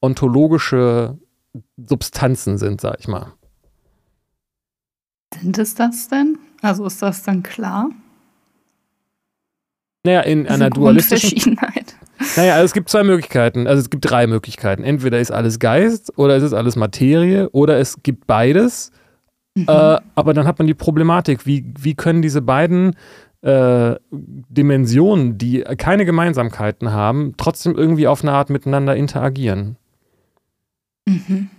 [0.00, 1.18] ontologische
[1.76, 3.32] Substanzen sind, sag ich mal?
[5.40, 6.38] Sind es das denn?
[6.62, 7.90] Also ist das dann klar?
[10.04, 11.58] Naja, in einer dualistischen.
[12.36, 13.66] Naja, also es gibt zwei Möglichkeiten.
[13.66, 14.84] Also es gibt drei Möglichkeiten.
[14.84, 18.92] Entweder ist alles Geist oder es ist alles Materie oder es gibt beides.
[19.54, 19.66] Mhm.
[19.68, 22.96] Äh, aber dann hat man die Problematik, wie, wie können diese beiden
[23.42, 29.76] äh, Dimensionen, die keine Gemeinsamkeiten haben, trotzdem irgendwie auf eine Art miteinander interagieren?
[31.06, 31.50] Mhm.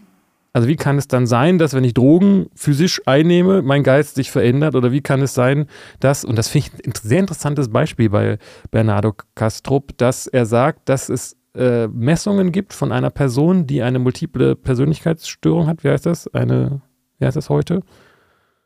[0.56, 4.32] Also wie kann es dann sein, dass wenn ich Drogen physisch einnehme, mein Geist sich
[4.32, 4.76] verändert?
[4.76, 5.66] Oder wie kann es sein,
[6.00, 8.38] dass, und das finde ich ein sehr interessantes Beispiel bei
[8.72, 14.00] Bernardo Castrop, dass er sagt, dass es äh, Messungen gibt von einer Person, die eine
[14.00, 15.84] multiple Persönlichkeitsstörung hat.
[15.84, 16.34] Wie heißt das?
[16.34, 16.82] Eine,
[17.20, 17.82] wie heißt das heute?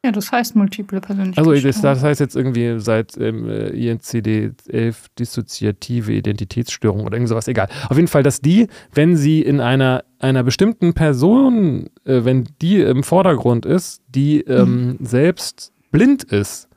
[0.04, 1.54] Ja, das heißt multiple Persönlichkeitsstörung.
[1.54, 7.68] Also das, das heißt jetzt irgendwie seit ähm, INCD-11 dissoziative Identitätsstörung oder irgend sowas, egal.
[7.90, 12.80] Auf jeden Fall, dass die, wenn sie in einer, einer bestimmten Person, äh, wenn die
[12.80, 15.06] im Vordergrund ist, die ähm, mhm.
[15.06, 16.70] selbst blind ist,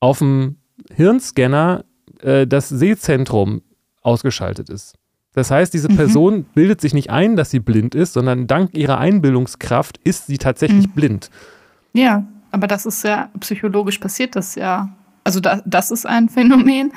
[0.00, 0.56] auf dem
[0.94, 1.84] Hirnscanner
[2.22, 3.60] äh, das Sehzentrum
[4.00, 4.94] ausgeschaltet ist.
[5.34, 5.96] Das heißt, diese mhm.
[5.96, 6.44] Person mhm.
[6.54, 10.88] bildet sich nicht ein, dass sie blind ist, sondern dank ihrer Einbildungskraft ist sie tatsächlich
[10.88, 10.92] mhm.
[10.92, 11.30] blind.
[11.92, 14.90] Ja, aber das ist ja psychologisch passiert, das ja.
[15.24, 16.92] Also da, das ist ein Phänomen.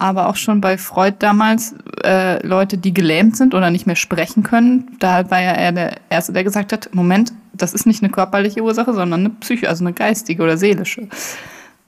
[0.00, 4.44] Aber auch schon bei Freud damals äh, Leute, die gelähmt sind oder nicht mehr sprechen
[4.44, 4.96] können.
[5.00, 8.62] Da war ja er der Erste, der gesagt hat: Moment, das ist nicht eine körperliche
[8.62, 11.08] Ursache, sondern eine psychische, also eine geistige oder seelische.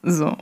[0.03, 0.37] So.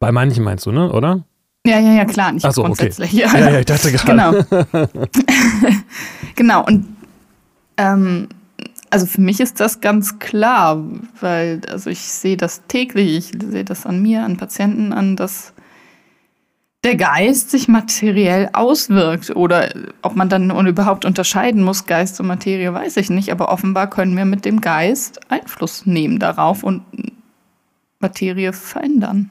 [0.00, 0.92] Bei manchen meinst du, ne?
[0.92, 1.22] Oder?
[1.64, 3.12] Ja, ja, ja, klar, nicht so, grundsätzlich.
[3.12, 3.22] Okay.
[3.22, 3.38] Ja.
[3.38, 4.46] ja, ja, ich dachte gerade.
[4.50, 4.84] Genau.
[6.34, 6.96] genau, und
[7.76, 8.28] ähm,
[8.90, 10.82] also für mich ist das ganz klar,
[11.20, 15.54] weil also ich sehe das täglich, ich sehe das an mir, an Patienten an, dass
[16.84, 19.30] der Geist sich materiell auswirkt.
[19.30, 19.72] Oder
[20.02, 23.30] ob man dann überhaupt unterscheiden muss, Geist und Materie, weiß ich nicht.
[23.30, 26.82] Aber offenbar können wir mit dem Geist Einfluss nehmen darauf und
[28.00, 29.30] Materie verändern.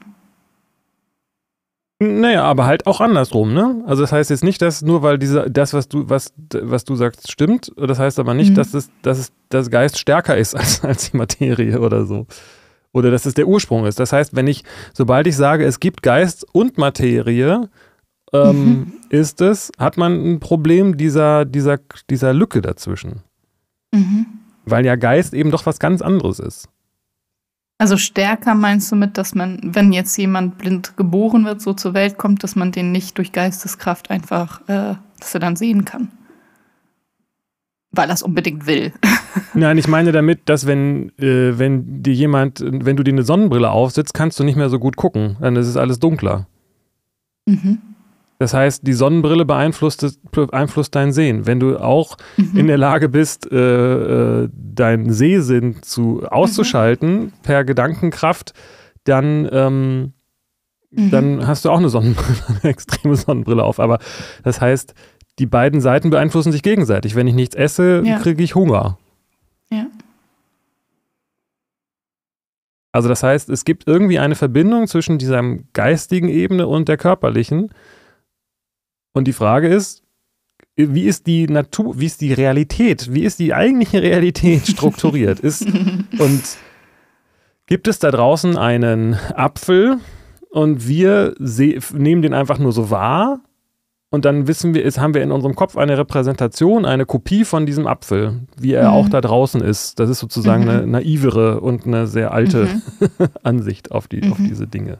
[2.02, 3.82] Naja, aber halt auch andersrum, ne?
[3.86, 6.96] Also das heißt jetzt nicht, dass nur weil diese, das, was du, was, was du
[6.96, 8.54] sagst, stimmt, das heißt aber nicht, mhm.
[8.54, 12.26] dass, es, dass es das Geist stärker ist als, als die Materie oder so.
[12.92, 14.00] Oder dass es der Ursprung ist.
[14.00, 17.68] Das heißt, wenn ich, sobald ich sage, es gibt Geist und Materie,
[18.32, 18.92] ähm, mhm.
[19.08, 21.78] ist es, hat man ein Problem dieser, dieser,
[22.10, 23.22] dieser Lücke dazwischen.
[23.92, 24.26] Mhm.
[24.64, 26.68] Weil ja Geist eben doch was ganz anderes ist.
[27.82, 31.94] Also stärker meinst du mit, dass man, wenn jetzt jemand blind geboren wird, so zur
[31.94, 36.12] Welt kommt, dass man den nicht durch Geisteskraft einfach, äh, dass er dann sehen kann?
[37.90, 38.92] Weil er es unbedingt will.
[39.54, 43.72] Nein, ich meine damit, dass wenn, äh, wenn dir jemand, wenn du dir eine Sonnenbrille
[43.72, 45.36] aufsetzt, kannst du nicht mehr so gut gucken.
[45.40, 46.46] Dann ist es alles dunkler.
[47.46, 47.78] Mhm.
[48.42, 51.46] Das heißt, die Sonnenbrille beeinflusst, beeinflusst dein Sehen.
[51.46, 52.58] Wenn du auch mhm.
[52.58, 57.32] in der Lage bist, äh, äh, deinen Sehsinn zu, auszuschalten mhm.
[57.44, 58.52] per Gedankenkraft,
[59.04, 60.12] dann, ähm,
[60.90, 61.10] mhm.
[61.12, 63.78] dann hast du auch eine Sonnenbrille, eine extreme Sonnenbrille auf.
[63.78, 64.00] Aber
[64.42, 64.92] das heißt,
[65.38, 67.14] die beiden Seiten beeinflussen sich gegenseitig.
[67.14, 68.18] Wenn ich nichts esse, ja.
[68.18, 68.98] kriege ich Hunger.
[69.70, 69.86] Ja.
[72.90, 77.70] Also das heißt, es gibt irgendwie eine Verbindung zwischen dieser geistigen Ebene und der körperlichen.
[79.12, 80.02] Und die Frage ist,
[80.76, 85.40] wie ist die Natur, wie ist die Realität, wie ist die eigentliche Realität strukturiert?
[85.40, 85.62] ist,
[86.18, 86.42] und
[87.66, 89.98] gibt es da draußen einen Apfel
[90.50, 93.40] und wir nehmen den einfach nur so wahr?
[94.10, 97.64] Und dann wissen wir, ist, haben wir in unserem Kopf eine Repräsentation, eine Kopie von
[97.64, 98.94] diesem Apfel, wie er mhm.
[98.94, 99.98] auch da draußen ist.
[99.98, 100.68] Das ist sozusagen mhm.
[100.68, 103.08] eine naivere und eine sehr alte mhm.
[103.42, 104.48] Ansicht auf, die, auf mhm.
[104.48, 104.98] diese Dinge.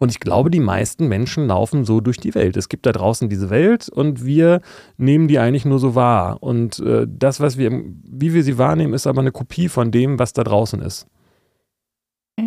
[0.00, 2.56] Und ich glaube, die meisten Menschen laufen so durch die Welt.
[2.56, 4.62] Es gibt da draußen diese Welt und wir
[4.96, 6.42] nehmen die eigentlich nur so wahr.
[6.42, 10.18] Und äh, das, was wir, wie wir sie wahrnehmen, ist aber eine Kopie von dem,
[10.18, 11.06] was da draußen ist.
[12.38, 12.46] Ja.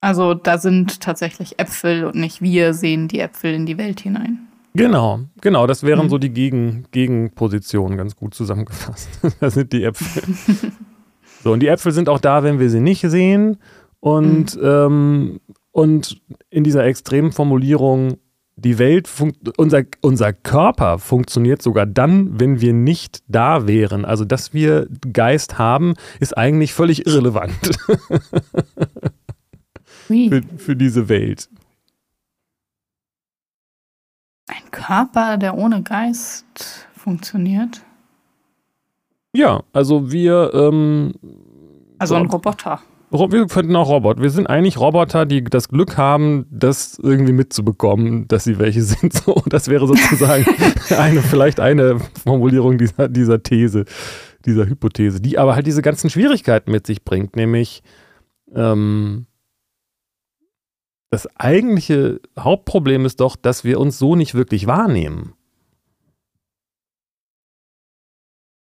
[0.00, 4.48] Also da sind tatsächlich Äpfel und nicht wir sehen die Äpfel in die Welt hinein.
[4.74, 6.10] Genau, genau, das wären mhm.
[6.10, 9.08] so die Gegen, Gegenpositionen ganz gut zusammengefasst.
[9.40, 10.22] das sind die Äpfel.
[11.44, 13.58] so, und die Äpfel sind auch da, wenn wir sie nicht sehen.
[14.00, 14.62] Und, mhm.
[14.64, 15.40] ähm,
[15.72, 18.18] und in dieser extremen Formulierung,
[18.56, 19.08] die Welt,
[19.56, 24.04] unser, unser Körper funktioniert sogar dann, wenn wir nicht da wären.
[24.04, 27.54] Also, dass wir Geist haben, ist eigentlich völlig irrelevant.
[30.06, 31.48] für, für diese Welt.
[34.48, 37.82] Ein Körper, der ohne Geist funktioniert?
[39.32, 40.50] Ja, also wir.
[40.54, 41.14] Ähm,
[41.98, 42.82] also ein Roboter.
[43.10, 44.22] Wir finden auch Roboter.
[44.22, 49.12] Wir sind eigentlich Roboter, die das Glück haben, das irgendwie mitzubekommen, dass sie welche sind.
[49.12, 50.46] So, das wäre sozusagen
[50.96, 53.84] eine, vielleicht eine Formulierung dieser, dieser These,
[54.44, 57.82] dieser Hypothese, die aber halt diese ganzen Schwierigkeiten mit sich bringt, nämlich
[58.54, 59.26] ähm,
[61.10, 65.34] das eigentliche Hauptproblem ist doch, dass wir uns so nicht wirklich wahrnehmen.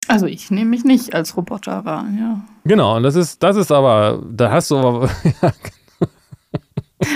[0.07, 2.41] Also ich nehme mich nicht als Roboter wahr, ja.
[2.65, 5.09] Genau, und das ist, das ist aber, da hast du aber.
[5.41, 5.51] Ja.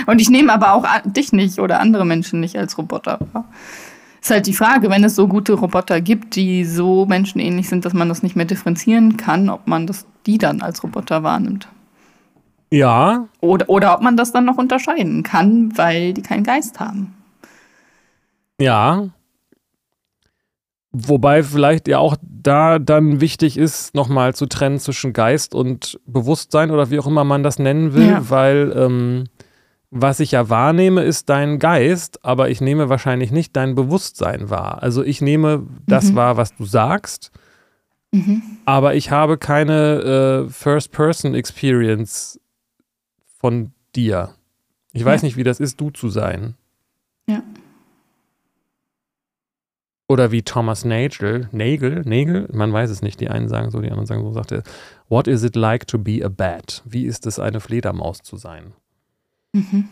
[0.06, 3.46] und ich nehme aber auch dich nicht oder andere Menschen nicht als Roboter wahr.
[4.20, 7.94] Ist halt die Frage, wenn es so gute Roboter gibt, die so menschenähnlich sind, dass
[7.94, 11.68] man das nicht mehr differenzieren kann, ob man das, die dann als Roboter wahrnimmt.
[12.70, 13.28] Ja.
[13.40, 17.14] Oder, oder ob man das dann noch unterscheiden kann, weil die keinen Geist haben.
[18.60, 19.08] Ja.
[20.90, 26.70] Wobei vielleicht ja auch da dann wichtig ist, nochmal zu trennen zwischen Geist und Bewusstsein
[26.70, 28.30] oder wie auch immer man das nennen will, ja.
[28.30, 29.24] weil ähm,
[29.90, 34.82] was ich ja wahrnehme, ist dein Geist, aber ich nehme wahrscheinlich nicht dein Bewusstsein wahr.
[34.82, 36.16] Also ich nehme das mhm.
[36.16, 37.32] wahr, was du sagst,
[38.10, 38.42] mhm.
[38.64, 42.40] aber ich habe keine äh, First-Person-Experience
[43.38, 44.34] von dir.
[44.92, 45.26] Ich weiß ja.
[45.26, 46.54] nicht, wie das ist, du zu sein.
[47.26, 47.42] Ja.
[50.08, 53.90] Oder wie Thomas Nagel, Nagel, Nagel, man weiß es nicht, die einen sagen so, die
[53.90, 54.62] anderen sagen so, sagte,
[55.08, 56.82] What is it like to be a bat?
[56.86, 58.72] Wie ist es, eine Fledermaus zu sein?
[59.52, 59.88] Mhm.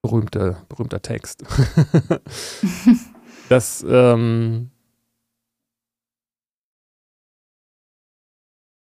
[0.00, 1.44] Berühmte, berühmter Text.
[3.48, 4.70] das, ähm,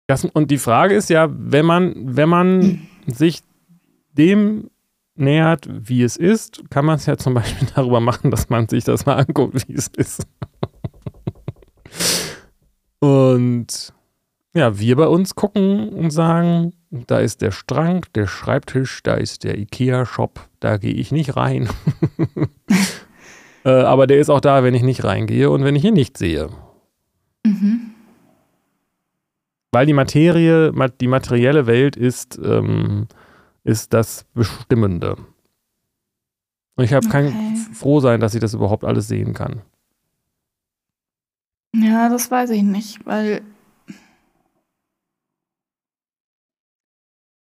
[0.07, 3.41] Das, und die Frage ist ja, wenn man, wenn man sich
[4.13, 4.69] dem
[5.15, 8.83] nähert, wie es ist, kann man es ja zum Beispiel darüber machen, dass man sich
[8.83, 10.27] das mal anguckt, wie es ist.
[12.99, 13.93] und
[14.53, 19.43] ja, wir bei uns gucken und sagen, da ist der Strang, der Schreibtisch, da ist
[19.43, 21.67] der IKEA-Shop, da gehe ich nicht rein.
[23.65, 26.17] äh, aber der ist auch da, wenn ich nicht reingehe und wenn ich ihn nicht
[26.17, 26.49] sehe.
[27.45, 27.91] Mhm.
[29.73, 33.07] Weil die Materie, die materielle Welt ist, ähm,
[33.65, 35.17] ist das Bestimmende.
[36.75, 37.31] Und ich habe okay.
[37.31, 39.61] kein froh sein, dass ich das überhaupt alles sehen kann.
[41.75, 43.41] Ja, das weiß ich nicht, weil.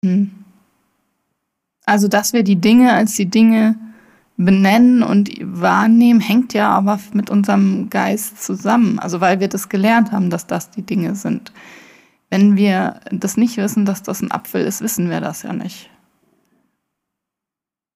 [0.06, 0.32] Hm.
[1.86, 3.78] Also, dass wir die Dinge als die Dinge
[4.38, 9.00] benennen und wahrnehmen, hängt ja aber mit unserem Geist zusammen.
[9.00, 11.52] Also, weil wir das gelernt haben, dass das die Dinge sind.
[12.30, 15.90] Wenn wir das nicht wissen, dass das ein Apfel ist, wissen wir das ja nicht.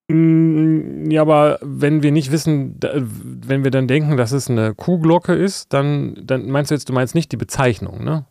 [0.09, 5.33] Mm, ja, aber wenn wir nicht wissen, wenn wir dann denken, dass es eine Kuhglocke
[5.33, 8.25] ist, dann, dann meinst du jetzt, du meinst nicht die Bezeichnung, ne?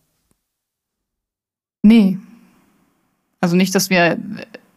[1.83, 2.17] Nee.
[3.39, 4.17] Also nicht, dass wir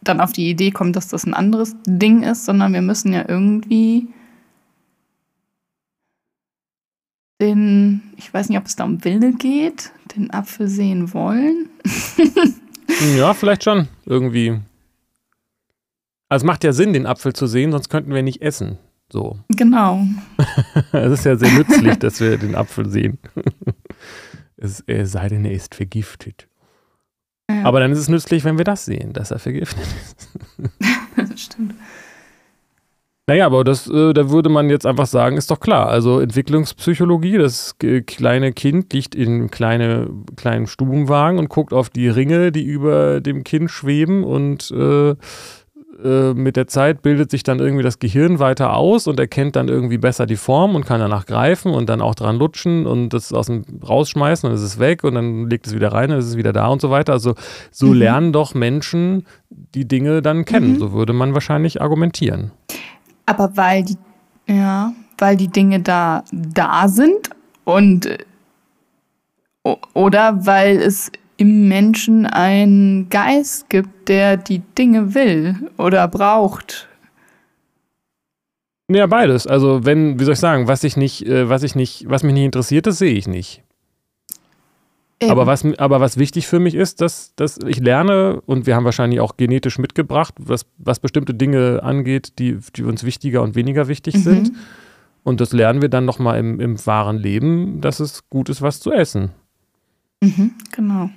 [0.03, 3.25] dann auf die Idee kommen, dass das ein anderes Ding ist, sondern wir müssen ja
[3.27, 4.07] irgendwie
[7.41, 11.69] den, ich weiß nicht, ob es da um Wille geht, den Apfel sehen wollen.
[13.17, 14.59] ja, vielleicht schon, irgendwie.
[16.31, 18.77] Also es macht ja Sinn, den Apfel zu sehen, sonst könnten wir nicht essen.
[19.11, 19.37] So.
[19.57, 20.01] Genau.
[20.93, 23.19] es ist ja sehr nützlich, dass wir den Apfel sehen.
[24.55, 26.47] es, sei denn, er ist vergiftet.
[27.49, 27.65] Ja.
[27.65, 30.29] Aber dann ist es nützlich, wenn wir das sehen, dass er vergiftet ist.
[31.31, 31.73] das stimmt.
[33.27, 35.89] Naja, aber das, äh, da würde man jetzt einfach sagen, ist doch klar.
[35.89, 42.53] Also Entwicklungspsychologie, das kleine Kind liegt in kleine, kleinen Stubenwagen und guckt auf die Ringe,
[42.53, 45.15] die über dem Kind schweben und äh,
[46.03, 49.67] äh, mit der Zeit bildet sich dann irgendwie das Gehirn weiter aus und erkennt dann
[49.67, 53.33] irgendwie besser die Form und kann danach greifen und dann auch dran lutschen und das
[53.33, 56.27] aus dem rausschmeißen und es ist weg und dann legt es wieder rein und es
[56.27, 57.13] ist wieder da und so weiter.
[57.13, 57.35] Also
[57.71, 57.93] so mhm.
[57.93, 60.73] lernen doch Menschen die Dinge dann kennen.
[60.73, 60.79] Mhm.
[60.79, 62.51] So würde man wahrscheinlich argumentieren.
[63.25, 63.97] Aber weil die,
[64.47, 67.29] ja, weil die Dinge da, da sind
[67.63, 68.09] und
[69.93, 71.11] oder weil es
[71.41, 76.87] im Menschen einen Geist gibt, der die Dinge will oder braucht.
[78.87, 79.47] Ja, beides.
[79.47, 82.35] Also wenn, wie soll ich sagen, was ich nicht, äh, was ich nicht, was mich
[82.35, 83.63] nicht interessiert, das sehe ich nicht.
[85.29, 88.85] Aber was, aber was wichtig für mich ist, dass, dass ich lerne, und wir haben
[88.85, 93.87] wahrscheinlich auch genetisch mitgebracht, was, was bestimmte Dinge angeht, die, die uns wichtiger und weniger
[93.87, 94.19] wichtig mhm.
[94.19, 94.51] sind.
[95.23, 98.79] Und das lernen wir dann nochmal im, im wahren Leben, dass es gut ist, was
[98.79, 99.31] zu essen.
[100.23, 101.09] Mhm, genau.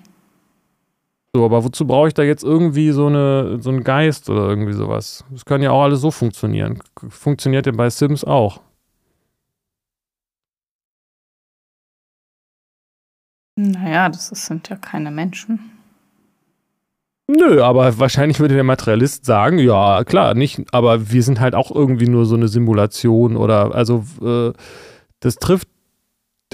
[1.35, 4.73] So, aber wozu brauche ich da jetzt irgendwie so, eine, so einen Geist oder irgendwie
[4.73, 5.25] sowas?
[5.33, 6.79] Das kann ja auch alles so funktionieren.
[7.09, 8.61] Funktioniert ja bei Sims auch.
[13.57, 15.59] Naja, das sind ja keine Menschen.
[17.27, 21.71] Nö, aber wahrscheinlich würde der Materialist sagen, ja, klar, nicht, aber wir sind halt auch
[21.75, 24.53] irgendwie nur so eine Simulation oder, also, äh,
[25.21, 25.69] das trifft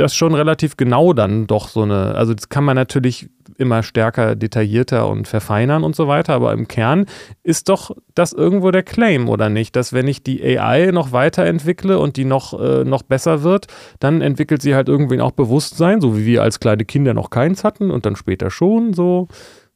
[0.00, 3.28] das schon relativ genau dann doch so eine, also das kann man natürlich
[3.58, 7.04] immer stärker detaillierter und verfeinern und so weiter, aber im Kern
[7.42, 9.76] ist doch das irgendwo der Claim, oder nicht?
[9.76, 13.66] Dass wenn ich die AI noch weiterentwickle und die noch, äh, noch besser wird,
[13.98, 17.62] dann entwickelt sie halt irgendwie auch Bewusstsein, so wie wir als kleine Kinder noch keins
[17.62, 19.28] hatten und dann später schon, so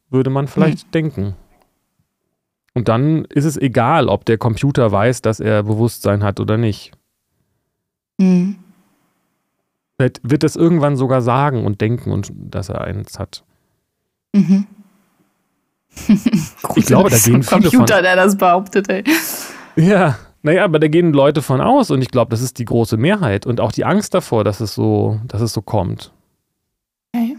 [0.09, 0.91] würde man vielleicht mhm.
[0.91, 1.33] denken.
[2.73, 6.91] Und dann ist es egal, ob der Computer weiß, dass er Bewusstsein hat oder nicht.
[8.17, 8.57] Mhm.
[9.97, 13.43] Wird, wird das irgendwann sogar sagen und denken und dass er eins hat.
[14.33, 14.67] Mhm.
[16.75, 19.03] ich glaube, da gehen viele Computer, von, der das behauptet, ey.
[19.77, 22.97] Ja, naja, aber da gehen Leute von aus und ich glaube, das ist die große
[22.97, 26.11] Mehrheit und auch die Angst davor, dass es so, dass es so kommt.
[27.15, 27.37] Okay.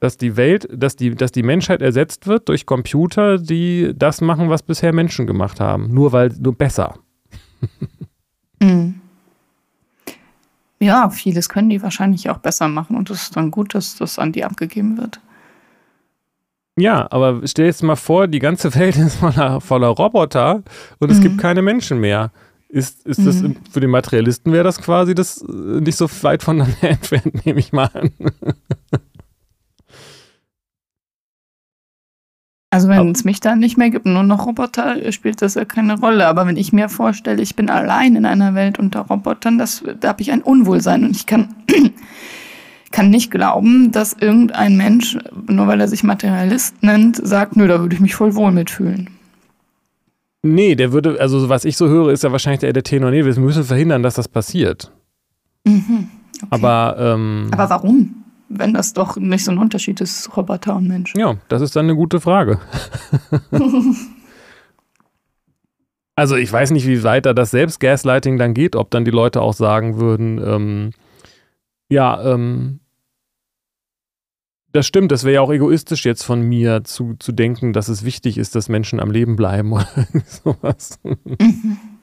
[0.00, 4.50] Dass die Welt, dass die, dass die Menschheit ersetzt wird durch Computer, die das machen,
[4.50, 5.94] was bisher Menschen gemacht haben.
[5.94, 6.98] Nur weil, nur besser.
[8.60, 9.00] mhm.
[10.80, 14.18] Ja, vieles können die wahrscheinlich auch besser machen und es ist dann gut, dass das
[14.18, 15.20] an die abgegeben wird.
[16.76, 20.62] Ja, aber stell dir jetzt mal vor, die ganze Welt ist voller, voller Roboter
[20.98, 21.22] und es mhm.
[21.22, 22.32] gibt keine Menschen mehr.
[22.68, 23.56] Ist, ist das mhm.
[23.70, 27.72] für den Materialisten wäre das quasi das äh, nicht so weit voneinander entfernt, nehme ich
[27.72, 28.10] mal an.
[32.74, 35.96] Also wenn es mich dann nicht mehr gibt, nur noch Roboter, spielt das ja keine
[36.00, 36.26] Rolle.
[36.26, 40.08] Aber wenn ich mir vorstelle, ich bin allein in einer Welt unter Robotern, das, da
[40.08, 41.54] habe ich ein Unwohlsein und ich kann,
[42.90, 45.16] kann nicht glauben, dass irgendein Mensch,
[45.46, 49.08] nur weil er sich Materialist nennt, sagt, nö, da würde ich mich voll wohl mitfühlen.
[50.42, 53.24] Nee, der würde, also was ich so höre, ist ja wahrscheinlich der, der Tenor, nee,
[53.24, 54.90] wir müssen verhindern, dass das passiert.
[55.64, 56.08] Mhm,
[56.42, 56.46] okay.
[56.50, 58.23] Aber, ähm, Aber warum?
[58.58, 61.14] Wenn das doch nicht so ein Unterschied ist, Roboter und Mensch?
[61.16, 62.60] Ja, das ist dann eine gute Frage.
[66.16, 69.40] also ich weiß nicht, wie weiter das selbst Gaslighting dann geht, ob dann die Leute
[69.40, 70.90] auch sagen würden, ähm,
[71.88, 72.80] ja, ähm,
[74.72, 78.04] das stimmt, das wäre ja auch egoistisch jetzt von mir zu, zu denken, dass es
[78.04, 79.86] wichtig ist, dass Menschen am Leben bleiben oder
[80.26, 80.98] sowas.
[81.04, 81.93] Mhm.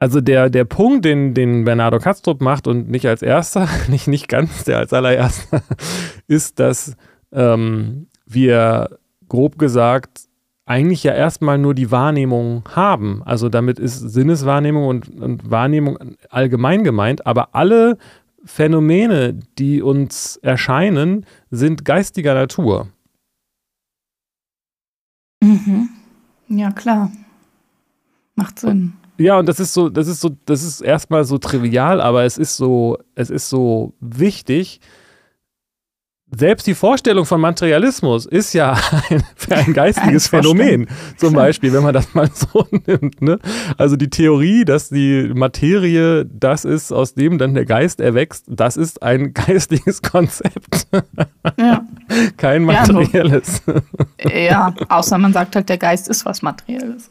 [0.00, 4.28] Also der, der Punkt, den, den Bernardo Kastrup macht und nicht als erster, nicht, nicht
[4.28, 5.62] ganz der als allererster,
[6.28, 6.96] ist, dass
[7.32, 10.28] ähm, wir grob gesagt
[10.66, 13.22] eigentlich ja erstmal nur die Wahrnehmung haben.
[13.24, 17.96] Also damit ist Sinneswahrnehmung und, und Wahrnehmung allgemein gemeint, aber alle
[18.44, 22.88] Phänomene, die uns erscheinen, sind geistiger Natur.
[25.42, 25.88] Mhm.
[26.48, 27.10] Ja, klar.
[28.34, 28.97] Macht Sinn.
[29.18, 32.38] Ja, und das ist so, das ist so, das ist erstmal so trivial, aber es
[32.38, 34.80] ist so, es ist so wichtig.
[36.30, 38.78] Selbst die Vorstellung von Materialismus ist ja
[39.10, 43.20] ein, ein geistiges Phänomen, zum Beispiel, wenn man das mal so nimmt.
[43.22, 43.38] Ne?
[43.76, 48.76] Also die Theorie, dass die Materie das ist, aus dem dann der Geist erwächst, das
[48.76, 50.86] ist ein geistiges Konzept.
[51.58, 51.84] Ja.
[52.36, 53.62] Kein materielles.
[54.22, 57.10] Ja, ja, außer man sagt halt, der Geist ist was Materielles.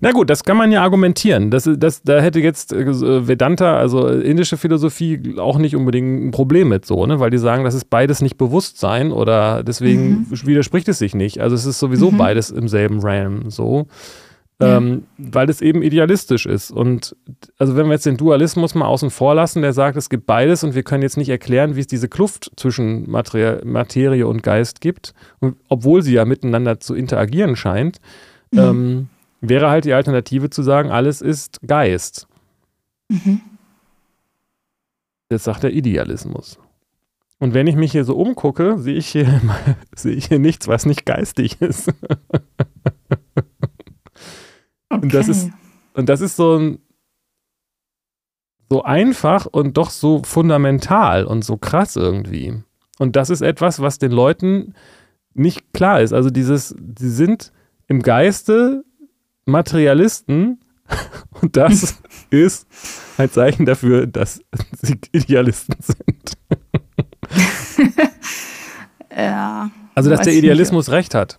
[0.00, 1.50] Na gut, das kann man ja argumentieren.
[1.50, 6.68] Das, das, da hätte jetzt äh, Vedanta, also indische Philosophie, auch nicht unbedingt ein Problem
[6.68, 7.20] mit so, ne?
[7.20, 10.46] weil die sagen, das ist beides nicht Bewusstsein oder deswegen mhm.
[10.46, 11.40] widerspricht es sich nicht.
[11.40, 12.18] Also es ist sowieso mhm.
[12.18, 13.86] beides im selben Realm so.
[14.60, 16.72] Ähm, weil es eben idealistisch ist.
[16.72, 17.14] Und
[17.58, 20.64] also wenn wir jetzt den Dualismus mal außen vor lassen, der sagt, es gibt beides
[20.64, 24.80] und wir können jetzt nicht erklären, wie es diese Kluft zwischen Materie, Materie und Geist
[24.80, 25.14] gibt,
[25.68, 28.00] obwohl sie ja miteinander zu interagieren scheint.
[28.50, 28.58] Mhm.
[28.58, 29.08] Ähm,
[29.40, 32.26] wäre halt die Alternative zu sagen, alles ist Geist.
[33.08, 33.40] Mhm.
[35.30, 36.58] Jetzt sagt der Idealismus.
[37.38, 39.40] Und wenn ich mich hier so umgucke, sehe ich hier,
[39.94, 41.92] sehe ich hier nichts, was nicht geistig ist.
[44.90, 45.02] Okay.
[45.02, 45.50] Und das ist,
[45.92, 46.78] und das ist so ein,
[48.70, 52.62] so einfach und doch so fundamental und so krass irgendwie.
[52.98, 54.74] Und das ist etwas, was den Leuten
[55.34, 56.12] nicht klar ist.
[56.12, 57.52] Also dieses, sie sind
[57.86, 58.84] im Geiste
[59.48, 60.60] Materialisten
[61.40, 62.66] und das ist
[63.16, 64.40] ein Zeichen dafür, dass
[64.80, 66.32] sie Idealisten sind.
[69.16, 69.70] ja.
[69.94, 70.94] Also, dass der Idealismus nicht.
[70.94, 71.38] recht hat.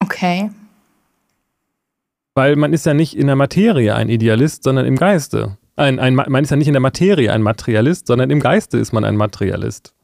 [0.00, 0.50] Okay.
[2.34, 5.58] Weil man ist ja nicht in der Materie ein Idealist, sondern im Geiste.
[5.74, 8.92] Ein, ein, man ist ja nicht in der Materie ein Materialist, sondern im Geiste ist
[8.92, 9.94] man ein Materialist.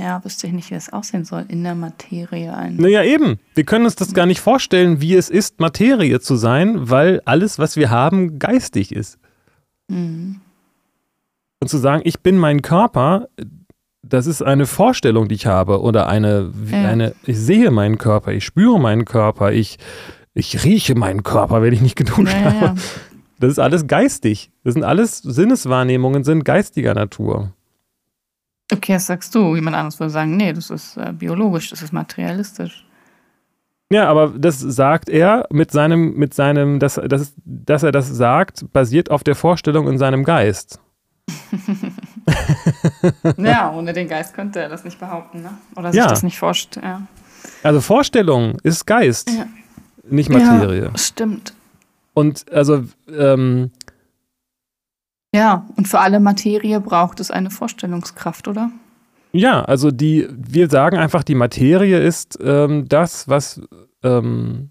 [0.00, 2.54] Ja, wüsste ich nicht, wie es aussehen soll in der Materie.
[2.56, 3.38] Ein Naja, eben.
[3.54, 7.58] Wir können uns das gar nicht vorstellen, wie es ist, Materie zu sein, weil alles,
[7.58, 9.18] was wir haben, geistig ist.
[9.88, 10.40] Mhm.
[11.60, 13.28] Und zu sagen, ich bin mein Körper,
[14.02, 15.80] das ist eine Vorstellung, die ich habe.
[15.82, 16.88] Oder eine, Ja.
[16.88, 19.78] eine ich sehe meinen Körper, ich spüre meinen Körper, ich,
[20.34, 22.54] ich rieche meinen Körper, wenn ich nicht geduscht Ja, habe.
[22.66, 22.74] ja.
[23.38, 24.50] Das ist alles geistig.
[24.64, 27.52] Das sind alles Sinneswahrnehmungen, sind geistiger Natur.
[28.70, 29.54] Okay, das sagst du.
[29.54, 32.86] Jemand anderes würde sagen, nee, das ist äh, biologisch, das ist materialistisch.
[33.90, 38.72] Ja, aber das sagt er mit seinem, mit seinem, dass, dass, dass er das sagt,
[38.72, 40.80] basiert auf der Vorstellung in seinem Geist.
[43.36, 45.50] Ja, ohne den Geist könnte er das nicht behaupten, ne?
[45.76, 46.06] Oder sich Ja.
[46.08, 46.84] das nicht vorstellen.
[46.86, 47.02] Ja.
[47.62, 49.46] Also Vorstellung ist Geist, Ja.
[50.08, 50.84] nicht Materie.
[50.86, 51.54] Ja, stimmt.
[52.14, 53.70] Und also, ähm,
[55.34, 58.70] Ja, und für alle Materie braucht es eine Vorstellungskraft, oder?
[59.34, 63.62] ja, also die, wir sagen einfach, die Materie ist ähm, das, was,
[64.02, 64.70] ähm,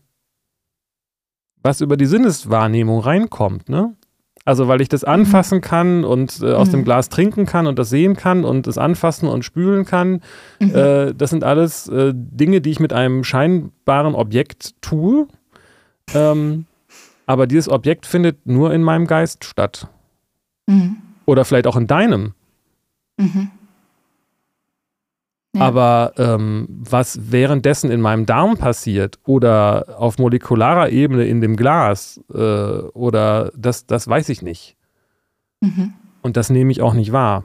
[1.63, 3.95] was über die Sinneswahrnehmung reinkommt, ne?
[4.43, 6.71] Also, weil ich das anfassen kann und äh, aus Mhm.
[6.71, 10.21] dem Glas trinken kann und das sehen kann und das anfassen und spülen kann,
[10.59, 10.75] Mhm.
[10.75, 15.27] Äh, das sind alles äh, Dinge, die ich mit einem scheinbaren Objekt tue.
[16.13, 16.65] Ähm,
[17.27, 19.87] aber dieses Objekt findet nur in meinem Geist statt.
[20.71, 20.97] Mhm.
[21.25, 22.33] Oder vielleicht auch in deinem.
[23.17, 23.51] Mhm.
[25.53, 25.61] Ja.
[25.61, 32.21] Aber ähm, was währenddessen in meinem Darm passiert oder auf molekularer Ebene in dem Glas
[32.33, 34.77] äh, oder das, das weiß ich nicht.
[35.59, 35.93] Mhm.
[36.21, 37.43] Und das nehme ich auch nicht wahr.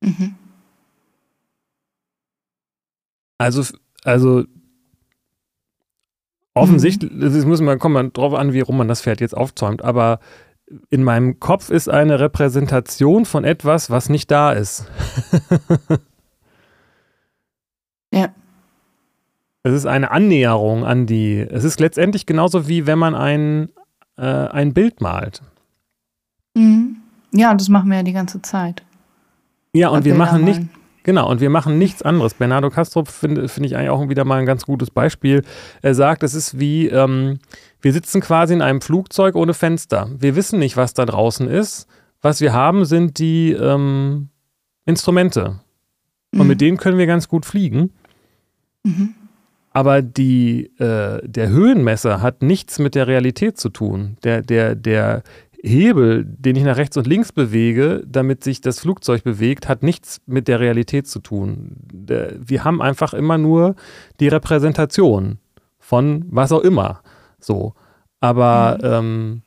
[0.00, 0.36] Mhm.
[3.38, 4.44] Also, also
[6.54, 9.82] offensichtlich, das muss man, kommt man drauf an, wie rum man das Pferd jetzt aufzäumt,
[9.82, 10.20] aber
[10.90, 14.86] in meinem Kopf ist eine Repräsentation von etwas, was nicht da ist.
[18.12, 18.28] Ja.
[19.62, 21.38] Es ist eine Annäherung an die.
[21.38, 23.68] Es ist letztendlich genauso wie wenn man ein,
[24.16, 25.42] äh, ein Bild malt.
[26.54, 26.98] Mhm.
[27.32, 28.84] Ja, das machen wir ja die ganze Zeit.
[29.72, 30.62] Ja, und wir machen nicht.
[31.06, 32.34] Genau, und wir machen nichts anderes.
[32.34, 35.44] Bernardo Castro finde find ich eigentlich auch wieder mal ein ganz gutes Beispiel.
[35.80, 37.38] Er sagt, es ist wie, ähm,
[37.80, 40.10] wir sitzen quasi in einem Flugzeug ohne Fenster.
[40.18, 41.86] Wir wissen nicht, was da draußen ist.
[42.22, 44.30] Was wir haben, sind die ähm,
[44.84, 45.60] Instrumente.
[46.32, 46.46] Und Mhm.
[46.48, 47.92] mit denen können wir ganz gut fliegen.
[48.82, 49.14] Mhm.
[49.70, 54.16] Aber die, äh, der Höhenmesser hat nichts mit der Realität zu tun.
[54.24, 55.22] Der, der, der
[55.66, 60.20] Hebel, den ich nach rechts und links bewege, damit sich das Flugzeug bewegt, hat nichts
[60.26, 61.76] mit der Realität zu tun.
[61.92, 63.74] Wir haben einfach immer nur
[64.20, 65.38] die Repräsentation
[65.78, 67.02] von was auch immer.
[67.40, 67.74] So.
[68.20, 69.42] Aber ähm,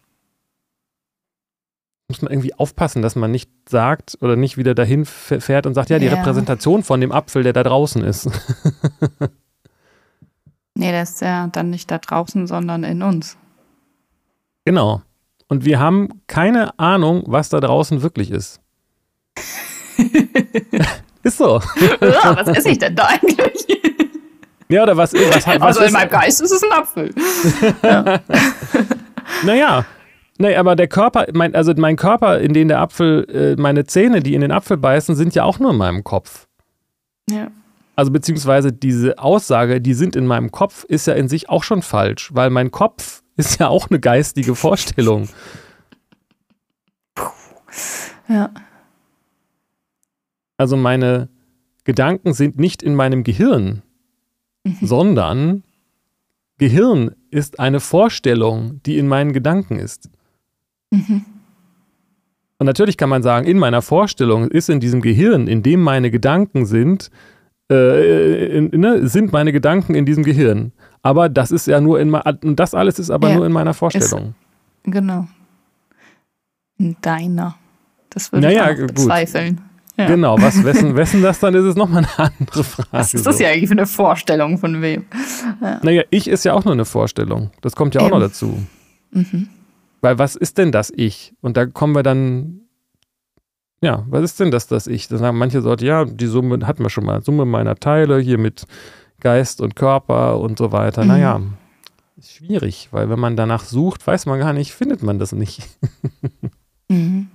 [2.09, 5.89] muss man irgendwie aufpassen, dass man nicht sagt oder nicht wieder dahin fährt und sagt,
[5.89, 6.15] ja, die Ja.
[6.15, 8.29] Repräsentation von dem Apfel, der da draußen ist.
[10.75, 13.37] Nee, der ist ja dann nicht da draußen, sondern in uns.
[14.63, 15.01] Genau.
[15.49, 18.61] Und wir haben keine Ahnung, was da draußen wirklich ist.
[21.23, 21.59] ist so.
[22.01, 23.67] Ja, was esse ich denn da eigentlich?
[24.69, 27.13] Ja, oder was, was, was also in meinem Geist ist es ein Apfel.
[29.43, 29.85] Naja.
[30.41, 34.21] Nee, aber der Körper, mein, also mein Körper, in den der Apfel, äh, meine Zähne,
[34.21, 36.47] die in den Apfel beißen, sind ja auch nur in meinem Kopf.
[37.29, 37.51] Ja.
[37.97, 41.81] Also beziehungsweise diese Aussage, die sind in meinem Kopf, ist ja in sich auch schon
[41.81, 45.29] falsch, weil mein Kopf ist ja auch eine geistige Vorstellung.
[48.27, 48.51] Ja.
[50.57, 51.29] Also meine
[51.85, 53.81] Gedanken sind nicht in meinem Gehirn,
[54.81, 55.63] sondern
[56.57, 60.09] Gehirn ist eine Vorstellung, die in meinen Gedanken ist.
[60.91, 61.25] Mhm.
[62.57, 66.11] Und natürlich kann man sagen, in meiner Vorstellung ist in diesem Gehirn, in dem meine
[66.11, 67.09] Gedanken sind,
[67.71, 70.73] äh, in, ne, sind meine Gedanken in diesem Gehirn.
[71.01, 73.73] Aber das ist ja nur in und das alles ist aber Ja, nur in meiner
[73.73, 74.35] Vorstellung.
[74.83, 75.27] Genau.
[76.77, 77.55] In deiner.
[78.09, 79.61] Das würde Naja, ich bezweifeln.
[79.97, 80.07] Ja.
[80.07, 82.87] Genau, was, wessen, wessen das dann ist, ist nochmal eine andere Frage.
[82.91, 83.43] Was ist das so.
[83.43, 85.05] ja eigentlich für eine Vorstellung von wem?
[85.81, 87.51] Naja, ich ist ja auch nur eine Vorstellung.
[87.61, 88.65] Das kommt ja auch noch dazu.
[89.11, 89.49] Mhm.
[90.01, 91.33] Weil was ist denn das Ich?
[91.41, 92.61] Und da kommen wir dann,
[93.81, 95.09] ja, was ist denn das, das Ich?
[95.09, 98.37] Da sagen manche Leute, ja, die Summe hatten wir schon mal, Summe meiner Teile hier
[98.37, 98.65] mit
[99.19, 101.03] Geist und Körper und so weiter.
[101.03, 101.07] Mhm.
[101.07, 101.41] Naja,
[102.17, 105.67] ist schwierig, weil wenn man danach sucht, weiß man gar nicht, findet man das nicht.
[106.91, 107.29] Mhm.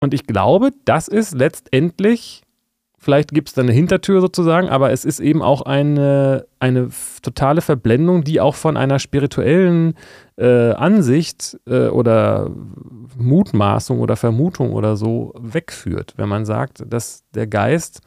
[0.00, 2.45] Und ich glaube, das ist letztendlich
[3.06, 6.90] Vielleicht gibt es da eine Hintertür sozusagen, aber es ist eben auch eine, eine
[7.22, 9.94] totale Verblendung, die auch von einer spirituellen
[10.36, 12.50] äh, Ansicht äh, oder
[13.16, 18.00] Mutmaßung oder Vermutung oder so wegführt, wenn man sagt, dass der Geist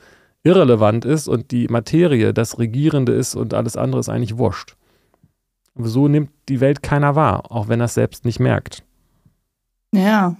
[0.43, 4.75] irrelevant ist und die Materie das Regierende ist und alles andere ist eigentlich wurscht.
[5.75, 8.83] So nimmt die Welt keiner wahr, auch wenn er es selbst nicht merkt.
[9.93, 10.35] Ja.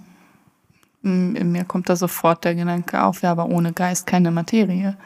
[1.02, 4.96] In mir kommt da sofort der Gedanke auf, ja, aber ohne Geist keine Materie.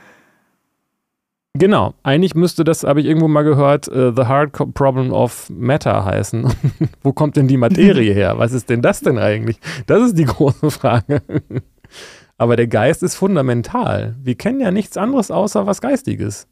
[1.56, 6.04] Genau, eigentlich müsste das, habe ich irgendwo mal gehört, uh, The Hard Problem of Matter
[6.04, 6.52] heißen.
[7.02, 8.38] Wo kommt denn die Materie her?
[8.38, 9.60] Was ist denn das denn eigentlich?
[9.86, 11.22] Das ist die große Frage.
[12.38, 14.16] Aber der Geist ist fundamental.
[14.20, 16.48] Wir kennen ja nichts anderes außer was Geistiges.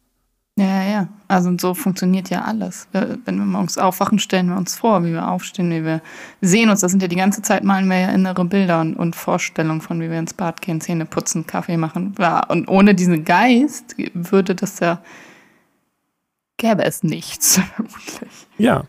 [0.59, 1.09] Ja, ja, ja.
[1.29, 2.87] Also und so funktioniert ja alles.
[2.93, 6.03] Wenn wir morgens aufwachen, stellen wir uns vor, wie wir aufstehen, wie wir
[6.43, 6.81] sehen uns.
[6.81, 10.01] Das sind ja die ganze Zeit malen wir ja innere Bilder und, und Vorstellungen von,
[10.01, 12.15] wie wir ins Bad gehen, Zähne putzen, Kaffee machen.
[12.19, 15.01] Ja, und ohne diesen Geist würde das ja,
[16.59, 18.47] gäbe es nichts, vermutlich.
[18.59, 18.85] Ja.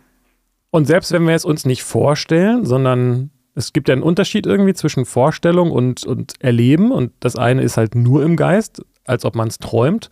[0.69, 4.73] Und selbst wenn wir es uns nicht vorstellen, sondern es gibt ja einen Unterschied irgendwie
[4.73, 6.91] zwischen Vorstellung und, und Erleben.
[6.91, 10.09] Und das eine ist halt nur im Geist, als ob man es träumt.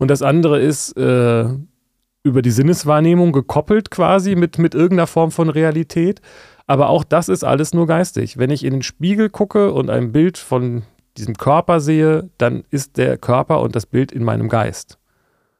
[0.00, 1.44] Und das andere ist äh,
[2.22, 6.22] über die Sinneswahrnehmung gekoppelt quasi mit, mit irgendeiner Form von Realität.
[6.66, 8.38] Aber auch das ist alles nur geistig.
[8.38, 10.84] Wenn ich in den Spiegel gucke und ein Bild von
[11.18, 14.98] diesem Körper sehe, dann ist der Körper und das Bild in meinem Geist.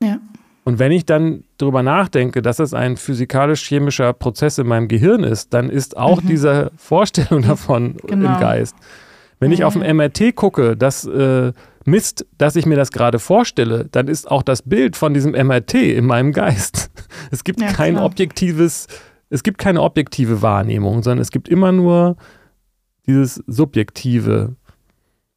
[0.03, 0.19] Ja.
[0.65, 5.53] Und wenn ich dann darüber nachdenke, dass es ein physikalisch-chemischer Prozess in meinem Gehirn ist,
[5.53, 6.29] dann ist auch mhm.
[6.29, 8.35] diese Vorstellung davon genau.
[8.35, 8.75] im Geist.
[9.39, 11.53] Wenn ich auf dem MRT gucke, dass äh,
[11.87, 15.75] misst, dass ich mir das gerade vorstelle, dann ist auch das Bild von diesem MRT
[15.75, 16.91] in meinem Geist.
[17.33, 18.07] Es gibt ja, kein klar.
[18.07, 18.87] objektives,
[19.29, 22.17] es gibt keine objektive Wahrnehmung, sondern es gibt immer nur
[23.07, 24.57] dieses subjektive.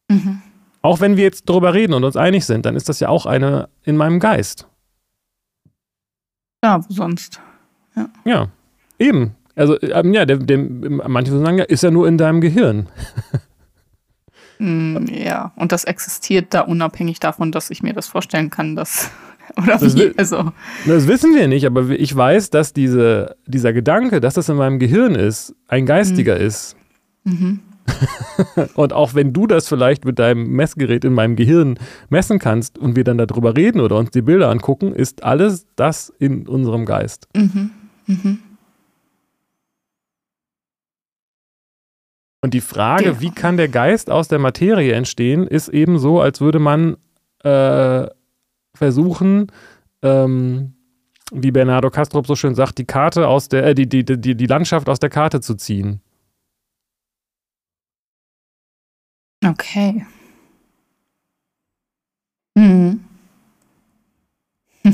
[0.07, 0.41] Mhm.
[0.81, 3.25] Auch wenn wir jetzt darüber reden und uns einig sind, dann ist das ja auch
[3.25, 4.67] eine in meinem Geist.
[6.63, 7.41] Ja, wo sonst?
[7.95, 8.47] Ja, ja
[8.97, 9.35] eben.
[9.55, 12.87] Also, ähm, ja, der, der, manche sagen ja, ist ja nur in deinem Gehirn.
[14.63, 19.11] Mm, ja, und das existiert da unabhängig davon, dass ich mir das vorstellen kann, dass.
[19.57, 20.13] Oder das wie?
[20.17, 20.53] Also.
[20.85, 24.79] Das wissen wir nicht, aber ich weiß, dass diese, dieser Gedanke, dass das in meinem
[24.79, 26.41] Gehirn ist, ein geistiger mhm.
[26.45, 26.77] ist.
[27.25, 27.59] Mhm.
[28.75, 32.95] und auch wenn du das vielleicht mit deinem Messgerät in meinem Gehirn messen kannst und
[32.95, 37.27] wir dann darüber reden oder uns die Bilder angucken, ist alles das in unserem Geist.
[37.35, 37.71] Mhm.
[38.07, 38.39] Mhm.
[42.43, 43.21] Und die Frage, ja.
[43.21, 46.97] wie kann der Geist aus der Materie entstehen, ist eben so, als würde man
[47.41, 48.05] äh,
[48.75, 49.47] versuchen,
[50.01, 50.73] ähm,
[51.31, 54.45] wie Bernardo Castrop so schön sagt, die Karte aus der, äh, die, die, die, die
[54.45, 56.01] Landschaft aus der Karte zu ziehen.
[59.45, 60.05] Okay.
[62.55, 63.05] Mhm.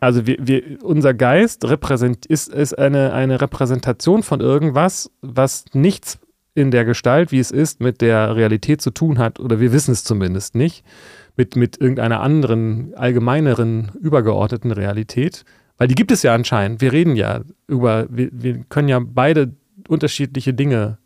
[0.00, 6.18] also wir, wir, unser Geist repräsent, ist, ist eine, eine Repräsentation von irgendwas, was nichts
[6.54, 9.92] in der Gestalt, wie es ist, mit der Realität zu tun hat, oder wir wissen
[9.92, 10.84] es zumindest nicht,
[11.36, 15.44] mit, mit irgendeiner anderen, allgemeineren, übergeordneten Realität.
[15.78, 16.80] Weil die gibt es ja anscheinend.
[16.80, 19.54] Wir reden ja über, wir, wir können ja beide
[19.88, 20.98] unterschiedliche Dinge,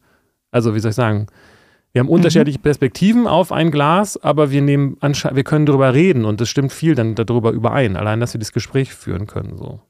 [0.51, 1.27] also wie soll ich sagen,
[1.93, 2.63] wir haben unterschiedliche mhm.
[2.63, 6.97] Perspektiven auf ein Glas, aber wir nehmen wir können darüber reden und es stimmt viel
[6.97, 9.57] dann darüber überein, allein, dass wir das Gespräch führen können.
[9.57, 9.81] So.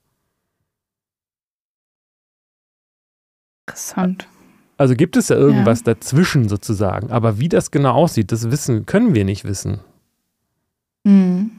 [3.67, 4.29] Interessant.
[4.85, 5.95] Also gibt es ja irgendwas ja.
[5.95, 7.11] dazwischen sozusagen.
[7.11, 9.81] Aber wie das genau aussieht, das wissen, können wir nicht wissen.
[11.05, 11.53] Mhm.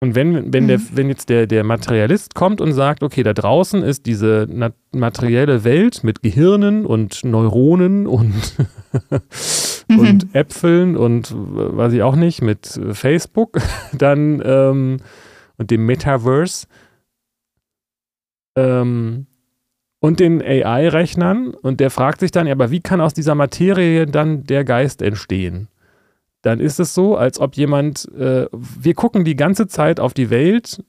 [0.00, 0.68] Und wenn, wenn, mhm.
[0.68, 4.46] der, wenn jetzt der, der Materialist kommt und sagt, okay, da draußen ist diese
[4.92, 8.34] materielle Welt mit Gehirnen und Neuronen und,
[9.88, 9.98] mhm.
[9.98, 13.56] und Äpfeln und weiß ich auch nicht, mit Facebook,
[13.94, 14.98] dann ähm,
[15.56, 16.66] und dem Metaverse,
[18.56, 19.26] ähm,
[20.00, 24.44] und den AI-Rechnern und der fragt sich dann, aber wie kann aus dieser Materie dann
[24.44, 25.68] der Geist entstehen?
[26.42, 30.28] Dann ist es so, als ob jemand, äh, wir gucken die ganze Zeit auf die
[30.28, 30.84] Welt,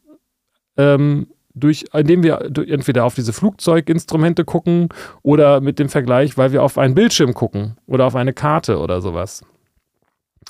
[0.75, 4.89] ähm, durch, indem wir entweder auf diese Flugzeuginstrumente gucken
[5.23, 8.99] oder mit dem Vergleich, weil wir auf einen Bildschirm gucken oder auf eine Karte oder
[8.99, 9.43] sowas.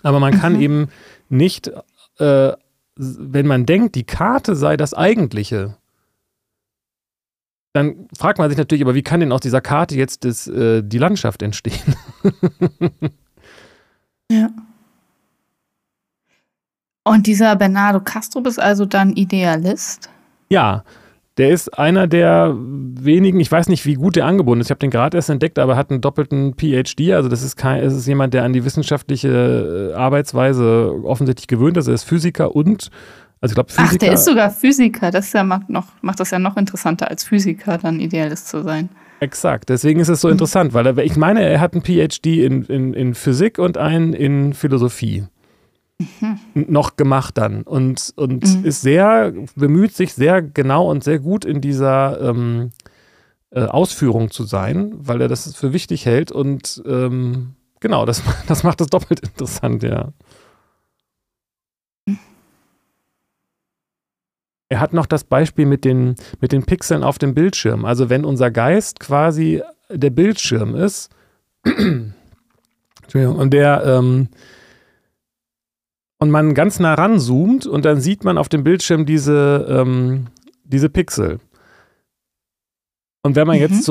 [0.01, 0.61] Aber man kann mhm.
[0.61, 0.87] eben
[1.29, 1.71] nicht,
[2.17, 2.53] äh,
[2.95, 5.77] wenn man denkt, die Karte sei das Eigentliche,
[7.75, 10.81] dann fragt man sich natürlich, aber wie kann denn aus dieser Karte jetzt das, äh,
[10.81, 11.95] die Landschaft entstehen?
[14.31, 14.49] ja.
[17.03, 20.09] Und dieser Bernardo Castro ist also dann Idealist?
[20.49, 20.85] Ja,
[21.37, 24.67] Der ist einer der wenigen, ich weiß nicht, wie gut der angebunden ist.
[24.67, 27.11] Ich habe den gerade erst entdeckt, aber hat einen doppelten PhD.
[27.11, 31.75] Also das ist kein, es ist jemand, der an die wissenschaftliche äh, Arbeitsweise offensichtlich gewöhnt
[31.75, 31.87] ist.
[31.87, 32.89] Er ist Physiker und,
[33.41, 33.71] also ich glaube.
[33.77, 35.11] Ach, der ist sogar Physiker.
[35.11, 38.89] Das ja macht, noch, macht das ja noch interessanter, als Physiker dann Idealist zu sein.
[39.19, 40.33] Exakt, deswegen ist es so mhm.
[40.33, 44.13] interessant, weil er, ich meine, er hat einen PhD in, in, in Physik und einen
[44.13, 45.25] in Philosophie
[45.97, 46.39] mhm.
[46.53, 48.65] noch gemacht dann und, und mhm.
[48.65, 52.71] ist sehr, bemüht sich sehr genau und sehr gut in dieser ähm,
[53.51, 58.63] äh, Ausführung zu sein, weil er das für wichtig hält und ähm, genau, das, das
[58.63, 60.09] macht es doppelt interessant, ja.
[64.69, 67.85] Er hat noch das Beispiel mit den, mit den Pixeln auf dem Bildschirm.
[67.85, 71.11] Also wenn unser Geist quasi der Bildschirm ist,
[71.65, 74.29] und der ähm,
[76.17, 80.27] und man ganz nah ranzoomt und dann sieht man auf dem Bildschirm diese, ähm,
[80.63, 81.39] diese Pixel.
[83.21, 83.63] Und wenn man mhm.
[83.63, 83.83] jetzt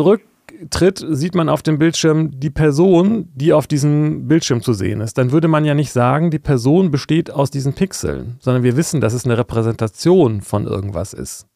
[0.71, 5.19] zurücktritt, sieht man auf dem Bildschirm die Person, die auf diesem Bildschirm zu sehen ist.
[5.19, 9.01] Dann würde man ja nicht sagen, die Person besteht aus diesen Pixeln, sondern wir wissen,
[9.01, 11.47] dass es eine Repräsentation von irgendwas ist.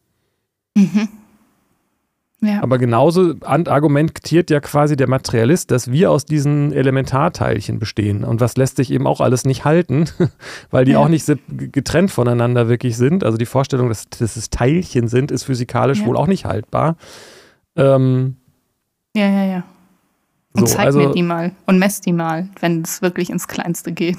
[0.76, 1.08] Mhm.
[2.40, 2.62] Ja.
[2.62, 8.22] Aber genauso argumentiert ja quasi der Materialist, dass wir aus diesen Elementarteilchen bestehen.
[8.22, 10.04] Und was lässt sich eben auch alles nicht halten,
[10.70, 10.98] weil die ja.
[10.98, 13.24] auch nicht getrennt voneinander wirklich sind.
[13.24, 16.06] Also die Vorstellung, dass, dass es Teilchen sind, ist physikalisch ja.
[16.06, 16.96] wohl auch nicht haltbar.
[17.74, 18.36] Ähm,
[19.18, 19.62] ja, ja, ja.
[20.52, 23.48] Und so, zeig also, mir die mal und mess die mal, wenn es wirklich ins
[23.48, 24.18] Kleinste geht.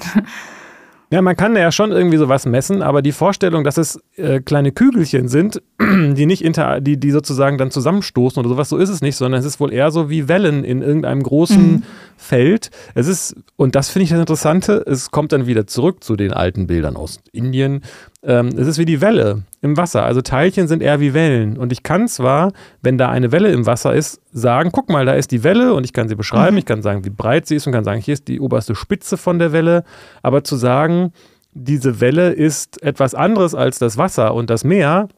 [1.12, 4.70] Ja, man kann ja schon irgendwie sowas messen, aber die Vorstellung, dass es äh, kleine
[4.70, 9.00] Kügelchen sind, die nicht inter, die, die sozusagen dann zusammenstoßen oder sowas, so ist es
[9.00, 11.82] nicht, sondern es ist wohl eher so wie Wellen in irgendeinem großen mhm.
[12.16, 12.70] Feld.
[12.94, 16.32] Es ist, und das finde ich das Interessante, es kommt dann wieder zurück zu den
[16.32, 17.82] alten Bildern aus Indien.
[18.22, 20.04] Ähm, es ist wie die Welle im Wasser.
[20.04, 21.56] Also Teilchen sind eher wie Wellen.
[21.56, 22.52] Und ich kann zwar,
[22.82, 25.84] wenn da eine Welle im Wasser ist, sagen, guck mal, da ist die Welle und
[25.84, 26.58] ich kann sie beschreiben, mhm.
[26.58, 29.16] ich kann sagen, wie breit sie ist und kann sagen, hier ist die oberste Spitze
[29.16, 29.84] von der Welle.
[30.22, 31.12] Aber zu sagen,
[31.52, 35.08] diese Welle ist etwas anderes als das Wasser und das Meer,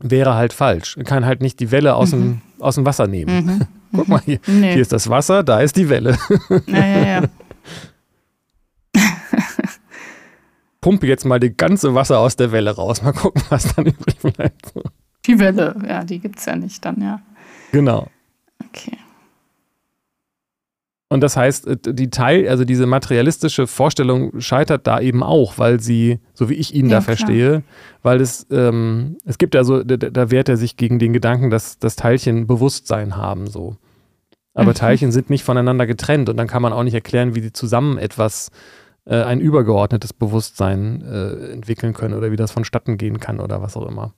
[0.00, 0.96] wäre halt falsch.
[0.96, 2.20] Man kann halt nicht die Welle aus, mhm.
[2.20, 3.46] dem, aus dem Wasser nehmen.
[3.46, 3.60] Mhm.
[3.96, 4.72] Guck mal, hier, nee.
[4.74, 6.16] hier ist das Wasser, da ist die Welle.
[6.66, 7.22] Ja, ja, ja.
[10.80, 13.02] Pumpe jetzt mal die ganze Wasser aus der Welle raus.
[13.02, 14.72] Mal gucken, was dann übrig bleibt.
[15.26, 17.20] Die Welle, ja, die gibt es ja nicht dann, ja.
[17.72, 18.08] Genau.
[18.68, 18.96] Okay.
[21.10, 25.80] Und das heißt, äh, die Teil, also diese materialistische Vorstellung scheitert da eben auch, weil
[25.80, 27.62] sie, so wie ich ihn ja, da verstehe, klar.
[28.02, 31.78] weil es, ähm, es gibt also, da, da, wehrt er sich gegen den Gedanken, dass,
[31.78, 33.76] dass Teilchen Bewusstsein haben, so.
[34.52, 34.74] Aber mhm.
[34.74, 37.96] Teilchen sind nicht voneinander getrennt und dann kann man auch nicht erklären, wie sie zusammen
[37.96, 38.52] etwas, äh,
[39.14, 43.86] ein übergeordnetes Bewusstsein äh, entwickeln können oder wie das vonstatten gehen kann oder was auch
[43.86, 44.12] immer.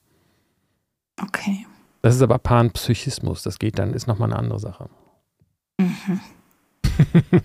[1.22, 1.66] Okay.
[2.02, 4.88] Das ist aber Panpsychismus, das geht dann, ist nochmal eine andere Sache.
[5.78, 6.20] Mhm.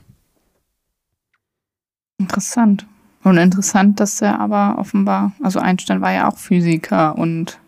[2.17, 2.85] interessant.
[3.23, 7.59] Und interessant, dass er aber offenbar, also Einstein war ja auch Physiker und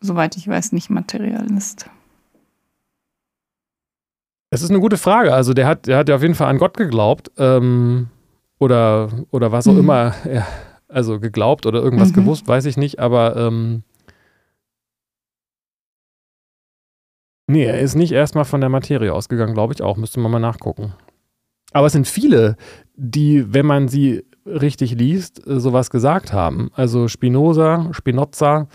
[0.00, 1.90] soweit ich weiß, nicht Materialist.
[4.50, 5.34] Es ist eine gute Frage.
[5.34, 7.32] Also der hat, der hat ja auf jeden Fall an Gott geglaubt.
[7.36, 8.08] Ähm,
[8.62, 9.80] oder, oder was auch mhm.
[9.80, 10.14] immer.
[10.32, 10.46] Ja,
[10.88, 12.14] also geglaubt oder irgendwas mhm.
[12.14, 13.00] gewusst, weiß ich nicht.
[13.00, 13.82] Aber ähm,
[17.48, 19.96] nee, er ist nicht erstmal von der Materie ausgegangen, glaube ich auch.
[19.96, 20.92] Müsste man mal nachgucken.
[21.72, 22.56] Aber es sind viele,
[22.94, 26.70] die, wenn man sie richtig liest, äh, sowas gesagt haben.
[26.74, 28.68] Also Spinoza, Spinoza,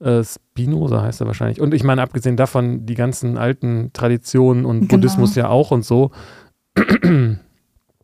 [0.00, 1.60] äh, Spinoza heißt er wahrscheinlich.
[1.60, 4.90] Und ich meine, abgesehen davon, die ganzen alten Traditionen und genau.
[4.90, 6.10] Buddhismus ja auch und so.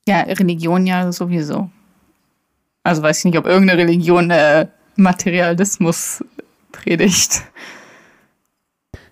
[0.09, 1.69] Ja, Religion ja sowieso.
[2.83, 6.25] Also weiß ich nicht, ob irgendeine Religion äh, Materialismus
[6.73, 7.43] predigt.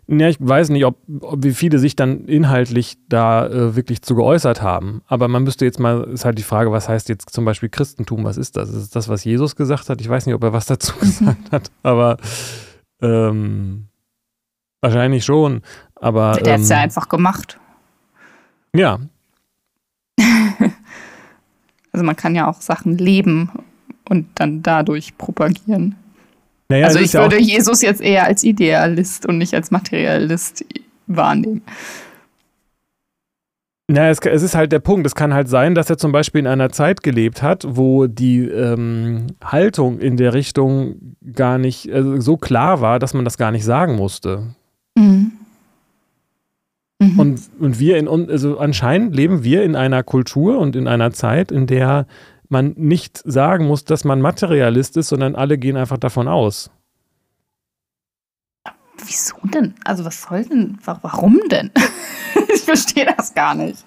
[0.09, 4.15] Ja, ich weiß nicht, ob, ob, wie viele sich dann inhaltlich da äh, wirklich zu
[4.15, 5.03] geäußert haben.
[5.07, 8.25] Aber man müsste jetzt mal, ist halt die Frage, was heißt jetzt zum Beispiel Christentum?
[8.25, 8.71] Was ist das?
[8.71, 10.01] Ist es das, was Jesus gesagt hat?
[10.01, 12.17] Ich weiß nicht, ob er was dazu gesagt hat, aber
[13.03, 13.89] ähm,
[14.81, 15.61] wahrscheinlich schon.
[15.97, 17.61] Aber, Der ähm, hat es ja einfach gemacht.
[18.75, 18.99] Ja.
[21.97, 23.51] also man kann ja auch Sachen leben
[24.07, 25.95] und dann dadurch propagieren.
[26.69, 30.63] Naja, also ich würde Jesus jetzt eher als Idealist und nicht als Materialist
[31.07, 31.63] wahrnehmen.
[33.89, 35.07] Naja, es, es, ist halt der Punkt.
[35.07, 38.41] Es kann halt sein, dass er zum Beispiel in einer Zeit gelebt hat, wo die
[38.41, 43.53] ähm, Haltung in der Richtung gar nicht also so klar war, dass man das gar
[43.53, 44.55] nicht sagen musste.
[44.99, 45.33] Mhm.
[46.99, 47.19] Mhm.
[47.19, 51.53] Und, und wir in, also anscheinend leben wir in einer Kultur und in einer Zeit,
[51.53, 52.07] in der
[52.49, 56.71] man nicht sagen muss, dass man Materialist ist, sondern alle gehen einfach davon aus.
[59.05, 59.75] wieso denn?
[59.85, 60.79] Also was soll denn?
[60.85, 61.71] Warum denn?
[62.55, 63.85] ich verstehe das gar nicht.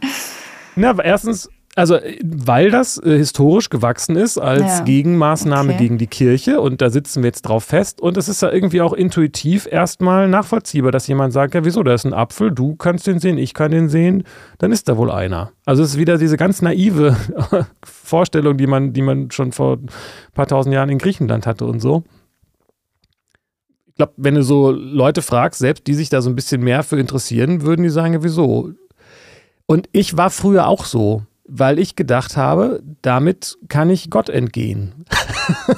[0.75, 1.49] Na, erstens,
[1.79, 4.83] also weil das äh, historisch gewachsen ist als Ja.
[4.83, 5.77] Gegenmaßnahme Okay.
[5.83, 8.81] gegen die Kirche und da sitzen wir jetzt drauf fest und es ist ja irgendwie
[8.81, 13.07] auch intuitiv erstmal nachvollziehbar, dass jemand sagt, ja wieso, da ist ein Apfel, du kannst
[13.07, 14.23] den sehen, ich kann den sehen,
[14.59, 15.51] dann ist da wohl einer.
[15.65, 17.15] Also es ist wieder diese ganz naive
[17.83, 19.89] Vorstellung, die man, die man schon vor ein
[20.33, 22.03] paar tausend Jahren in Griechenland hatte und so.
[23.87, 26.83] Ich glaube, wenn du so Leute fragst, selbst die sich da so ein bisschen mehr
[26.83, 28.71] für interessieren, würden die sagen, ja wieso,
[29.65, 35.05] und ich war früher auch so, weil ich gedacht habe, damit kann ich Gott entgehen.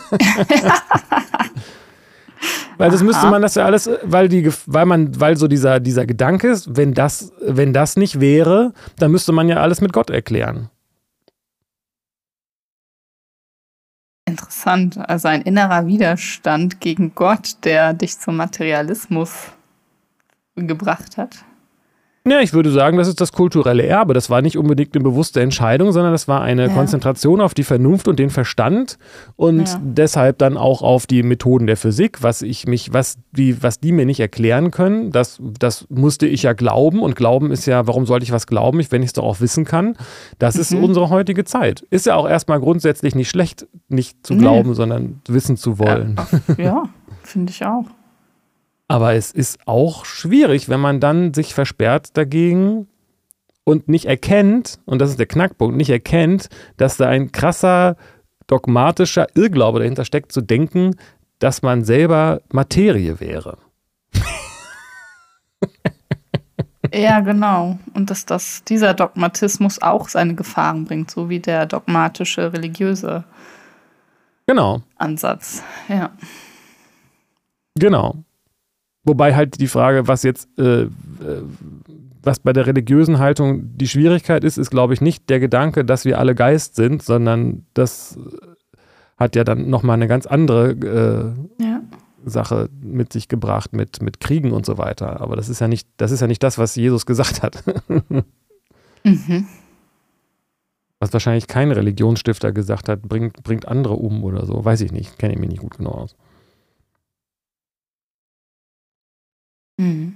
[2.78, 6.06] weil das müsste man das ja alles, weil die, weil man, weil so dieser, dieser
[6.06, 10.10] Gedanke ist, wenn das, wenn das nicht wäre, dann müsste man ja alles mit Gott
[10.10, 10.70] erklären.
[14.26, 14.98] Interessant.
[14.98, 19.52] Also ein innerer Widerstand gegen Gott, der dich zum Materialismus
[20.56, 21.44] gebracht hat.
[22.28, 24.14] Ja, ich würde sagen, das ist das kulturelle Erbe.
[24.14, 26.74] Das war nicht unbedingt eine bewusste Entscheidung, sondern das war eine Ja.
[26.74, 29.00] Konzentration auf die Vernunft und den Verstand
[29.38, 29.82] und Ja.
[29.84, 33.92] deshalb dann auch auf die Methoden der Physik, was ich mich, was die, was die
[33.92, 35.12] mir nicht erklären können.
[35.12, 38.80] Das, das musste ich ja glauben und Glauben ist ja, warum sollte ich was glauben,
[38.92, 39.98] wenn ich es doch auch wissen kann?
[40.38, 40.84] Das ist Mhm.
[40.84, 41.82] unsere heutige Zeit.
[41.90, 44.42] Ist ja auch erstmal grundsätzlich nicht schlecht, nicht zu Nee.
[44.42, 46.18] glauben, sondern wissen zu wollen.
[46.60, 46.84] Ja,
[47.24, 47.86] finde ich auch.
[48.92, 52.90] Aber es ist auch schwierig, wenn man dann sich versperrt dagegen
[53.64, 57.96] und nicht erkennt, und das ist der Knackpunkt, nicht erkennt, dass da ein krasser
[58.48, 60.98] dogmatischer Irrglaube dahinter steckt, zu denken,
[61.40, 63.58] dass man selber Materie wäre.
[66.94, 67.80] Ja, genau.
[67.94, 73.24] Und dass das, dieser Dogmatismus auch seine Gefahren bringt, so wie der dogmatische religiöse
[74.46, 75.64] Genau, Ansatz.
[75.88, 76.12] Ja.
[77.80, 78.26] genau.
[79.04, 80.90] Wobei halt die Frage, was jetzt, äh, äh,
[82.22, 86.06] was bei der religiösen Haltung die Schwierigkeit ist, ist, glaube ich, nicht der Gedanke, dass
[86.06, 88.48] wir alle Geist sind, sondern das äh,
[89.18, 91.82] hat ja dann nochmal eine ganz andere äh, Ja.
[92.24, 95.22] Sache mit sich gebracht, mit, mit Kriegen und so weiter.
[95.22, 97.64] Aber das ist ja nicht, das ist ja nicht das, was Jesus gesagt hat.
[99.04, 99.48] Mhm.
[101.00, 104.64] Was wahrscheinlich kein Religionsstifter gesagt hat, bringt, bringt andere um oder so.
[104.64, 106.16] Weiß ich nicht, kenne ich mich nicht gut genau aus.
[109.82, 110.14] Mhm.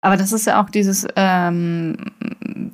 [0.00, 1.96] Aber das ist ja auch dieses, ähm,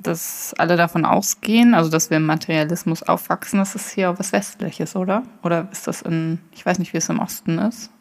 [0.01, 4.31] dass alle davon ausgehen, also dass wir im Materialismus aufwachsen, das ist hier auch was
[4.31, 5.23] Westliches, oder?
[5.43, 7.91] Oder ist das in, ich weiß nicht, wie es im Osten ist.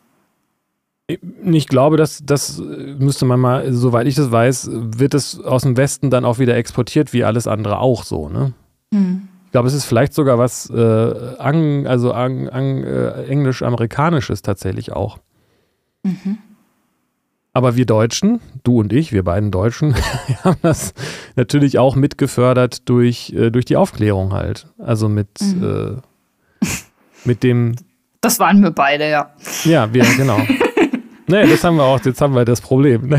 [1.44, 5.78] Ich glaube, dass das müsste man mal, soweit ich das weiß, wird es aus dem
[5.78, 8.52] Westen dann auch wieder exportiert, wie alles andere auch so, ne?
[8.90, 9.28] Mhm.
[9.48, 14.92] Ich glaube, es ist vielleicht sogar was äh, ang, also ang, ang, äh, englisch-amerikanisches tatsächlich
[14.92, 15.16] auch.
[16.02, 16.36] Mhm.
[17.54, 19.94] Aber wir Deutschen, du und ich, wir beiden Deutschen,
[20.26, 20.92] wir haben das
[21.34, 24.66] natürlich auch mitgefördert durch, äh, durch die Aufklärung halt.
[24.76, 25.96] Also mit, Mhm.
[26.60, 26.66] äh,
[27.24, 27.74] mit dem,
[28.20, 29.30] Das waren wir beide, ja.
[29.64, 30.38] ja, wir, genau.
[31.26, 33.16] naja, das haben wir auch, jetzt haben wir das Problem.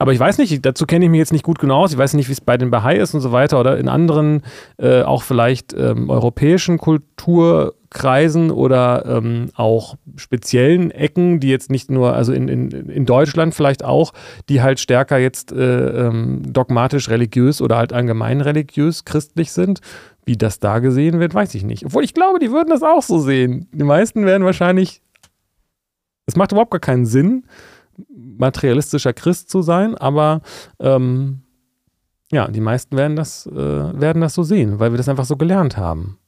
[0.00, 1.92] Aber ich weiß nicht, dazu kenne ich mich jetzt nicht gut genau aus.
[1.92, 4.40] Ich weiß nicht, wie es bei den Bahai ist und so weiter oder in anderen,
[4.78, 12.14] äh, auch vielleicht ähm, europäischen Kulturkreisen oder ähm, auch speziellen Ecken, die jetzt nicht nur,
[12.14, 14.14] also in, in, in Deutschland vielleicht auch,
[14.48, 19.80] die halt stärker jetzt äh, ähm, dogmatisch religiös oder halt allgemein religiös christlich sind.
[20.24, 21.84] Wie das da gesehen wird, weiß ich nicht.
[21.84, 23.68] Obwohl ich glaube, die würden das auch so sehen.
[23.74, 25.02] Die meisten werden wahrscheinlich.
[26.24, 27.44] Es macht überhaupt gar keinen Sinn,
[28.40, 30.40] materialistischer Christ zu sein, aber
[30.80, 31.42] ähm,
[32.32, 35.36] ja, die meisten werden das, äh, werden das so sehen, weil wir das einfach so
[35.36, 36.18] gelernt haben.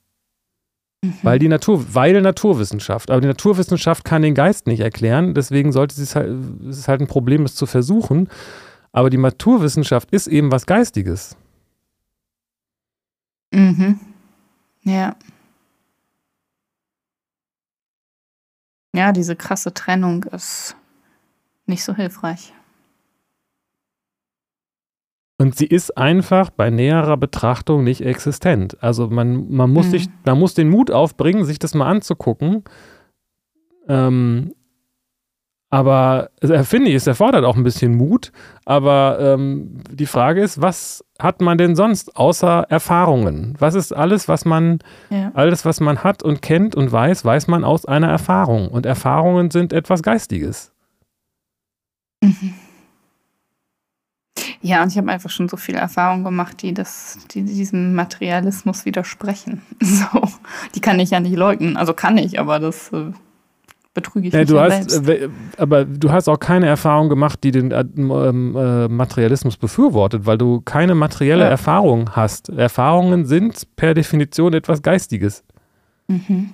[1.05, 1.15] Mhm.
[1.23, 5.95] Weil die Natur, weil Naturwissenschaft, aber die Naturwissenschaft kann den Geist nicht erklären, deswegen sollte
[5.95, 6.31] sie es halt,
[6.69, 8.29] es ist halt ein Problem, es zu versuchen.
[8.93, 11.37] Aber die Naturwissenschaft ist eben was Geistiges.
[13.53, 13.99] Mhm.
[14.83, 15.17] Ja.
[18.95, 20.77] Ja, diese krasse Trennung ist
[21.67, 22.53] nicht so hilfreich.
[25.39, 28.81] Und sie ist einfach bei näherer Betrachtung nicht existent.
[28.83, 29.91] Also man, man, muss, Mhm.
[29.91, 32.63] sich, man muss den Mut aufbringen, sich das mal anzugucken.
[33.89, 34.55] Ähm,
[35.69, 38.31] aber also, finde ich, es erfordert auch ein bisschen Mut.
[38.67, 43.57] Aber ähm, die Frage ist, was hat man denn sonst außer Erfahrungen?
[43.59, 44.79] Was ist alles, was man,
[45.11, 45.33] Ja.
[45.35, 48.69] alles, was man hat und kennt und weiß, weiß man aus einer Erfahrung.
[48.69, 50.73] Und Erfahrungen sind etwas Geistiges.
[52.23, 52.55] Mhm.
[54.63, 58.85] Ja, und ich habe einfach schon so viele Erfahrungen gemacht, die, das, die diesem Materialismus
[58.85, 59.63] widersprechen.
[59.83, 60.23] So,
[60.75, 61.77] die kann ich ja nicht leugnen.
[61.77, 63.13] Also kann ich, aber das äh,
[63.93, 65.09] betrüge ich ja, du hast, selbst.
[65.09, 70.25] Äh, aber du hast auch keine Erfahrung gemacht, die den äh, ähm, äh, Materialismus befürwortet,
[70.25, 71.51] weil du keine materielle ja.
[71.51, 72.49] Erfahrung hast.
[72.49, 75.43] Erfahrungen sind per Definition etwas Geistiges.
[76.07, 76.51] Mhm.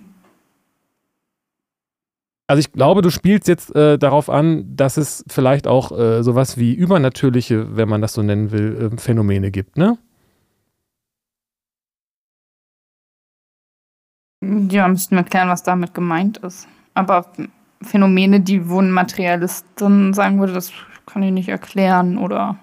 [2.50, 6.56] Also ich glaube, du spielst jetzt äh, darauf an, dass es vielleicht auch äh, sowas
[6.56, 9.98] wie übernatürliche, wenn man das so nennen will, äh, Phänomene gibt, ne?
[14.40, 16.66] Ja, müssten wir klären, was damit gemeint ist.
[16.94, 17.26] Aber
[17.82, 20.72] Phänomene, die wo ein Materialisten sagen würde, das
[21.04, 22.58] kann ich nicht erklären oder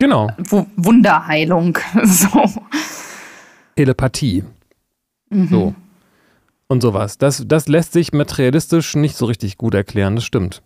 [0.00, 0.28] genau.
[0.36, 1.78] W Wunderheilung.
[2.02, 2.44] so.
[3.76, 4.42] Telepathie.
[5.30, 5.46] Mhm.
[5.46, 5.74] So
[6.68, 7.18] und sowas.
[7.18, 10.62] Das, das lässt sich materialistisch nicht so richtig gut erklären, das stimmt.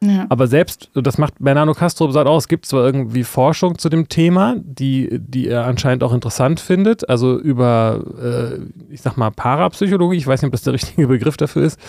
[0.00, 0.26] Ja.
[0.28, 4.08] Aber selbst, das macht Bernardo Castro sagt auch, es gibt zwar irgendwie Forschung zu dem
[4.08, 10.16] Thema, die, die er anscheinend auch interessant findet, also über, äh, ich sag mal, Parapsychologie,
[10.16, 11.80] ich weiß nicht, ob das der richtige Begriff dafür ist,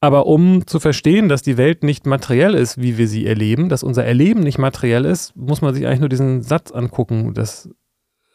[0.00, 3.82] aber um zu verstehen, dass die Welt nicht materiell ist, wie wir sie erleben, dass
[3.82, 7.70] unser Erleben nicht materiell ist, muss man sich eigentlich nur diesen Satz angucken, dass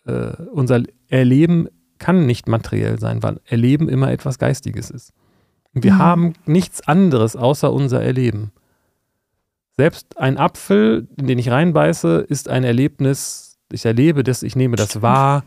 [0.05, 1.67] äh, unser Erleben
[2.01, 5.13] kann nicht materiell sein, weil Erleben immer etwas Geistiges ist.
[5.73, 5.99] Und wir mhm.
[5.99, 8.51] haben nichts anderes außer unser Erleben.
[9.77, 13.59] Selbst ein Apfel, in den ich reinbeiße, ist ein Erlebnis.
[13.71, 15.43] Ich erlebe das, ich nehme das wahr.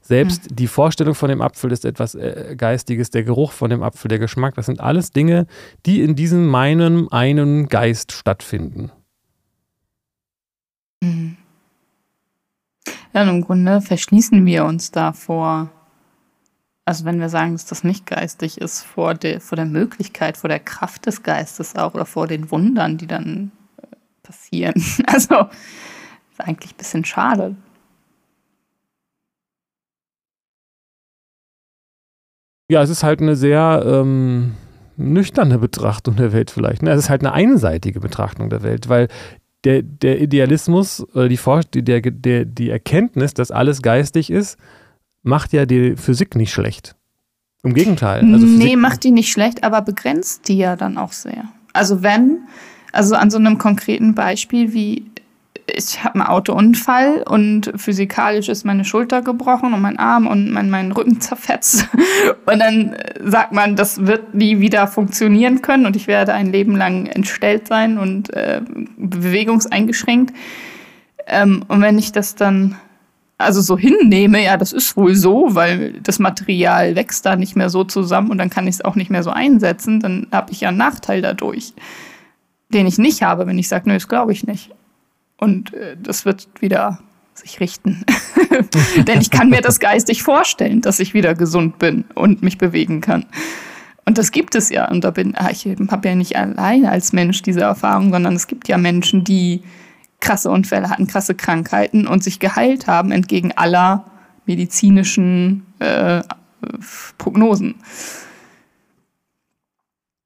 [0.00, 0.56] Selbst mhm.
[0.56, 4.20] die Vorstellung von dem Apfel ist etwas äh, Geistiges, der Geruch von dem Apfel, der
[4.20, 5.48] Geschmack, das sind alles Dinge,
[5.84, 8.92] die in diesem meinem einen Geist stattfinden.
[11.02, 11.36] Mhm.
[13.12, 15.70] Ja, und im Grunde verschließen wir uns davor
[16.86, 20.48] also wenn wir sagen, dass das nicht geistig ist, vor der, vor der Möglichkeit, vor
[20.48, 23.50] der Kraft des Geistes auch oder vor den Wundern, die dann
[23.82, 23.86] äh,
[24.22, 24.74] passieren.
[25.06, 25.48] Also
[26.30, 27.56] ist eigentlich ein bisschen schade.
[32.70, 34.54] Ja, es ist halt eine sehr ähm,
[34.96, 36.82] nüchterne Betrachtung der Welt vielleicht.
[36.82, 36.90] Ne?
[36.90, 39.08] Es ist halt eine einseitige Betrachtung der Welt, weil
[39.64, 44.56] der, der Idealismus oder die, der, der, die Erkenntnis, dass alles geistig ist,
[45.26, 46.94] macht ja die Physik nicht schlecht.
[47.62, 48.20] Im Gegenteil.
[48.32, 51.44] Also nee, macht die nicht schlecht, aber begrenzt die ja dann auch sehr.
[51.72, 52.46] Also wenn,
[52.92, 55.10] also an so einem konkreten Beispiel wie
[55.68, 60.70] ich habe einen Autounfall und physikalisch ist meine Schulter gebrochen und mein Arm und mein,
[60.70, 61.88] mein Rücken zerfetzt.
[62.46, 66.76] Und dann sagt man, das wird nie wieder funktionieren können und ich werde ein Leben
[66.76, 68.60] lang entstellt sein und äh,
[68.96, 70.34] bewegungseingeschränkt.
[71.26, 72.76] Ähm, und wenn ich das dann
[73.38, 77.68] also so hinnehme, ja, das ist wohl so, weil das Material wächst da nicht mehr
[77.68, 80.62] so zusammen und dann kann ich es auch nicht mehr so einsetzen, dann habe ich
[80.62, 81.74] ja einen Nachteil dadurch,
[82.70, 84.70] den ich nicht habe, wenn ich sage, nö, das glaube ich nicht.
[85.36, 86.98] Und äh, das wird wieder
[87.34, 88.04] sich richten.
[89.06, 93.02] Denn ich kann mir das geistig vorstellen, dass ich wieder gesund bin und mich bewegen
[93.02, 93.26] kann.
[94.06, 94.88] Und das gibt es ja.
[94.88, 98.46] Und da bin ah, ich habe ja nicht alleine als Mensch diese Erfahrung, sondern es
[98.46, 99.62] gibt ja Menschen, die
[100.20, 104.04] krasse Unfälle hatten, krasse Krankheiten und sich geheilt haben entgegen aller
[104.46, 106.22] medizinischen äh,
[107.18, 107.76] Prognosen.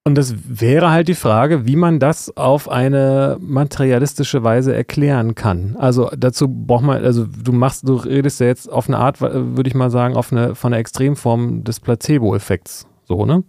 [0.05, 5.77] Und das wäre halt die Frage, wie man das auf eine materialistische Weise erklären kann.
[5.79, 9.69] Also dazu braucht man, also du machst, du redest ja jetzt auf eine Art, würde
[9.69, 12.87] ich mal sagen, auf eine von der Extremform des Placebo-Effekts.
[13.05, 13.45] So, ne?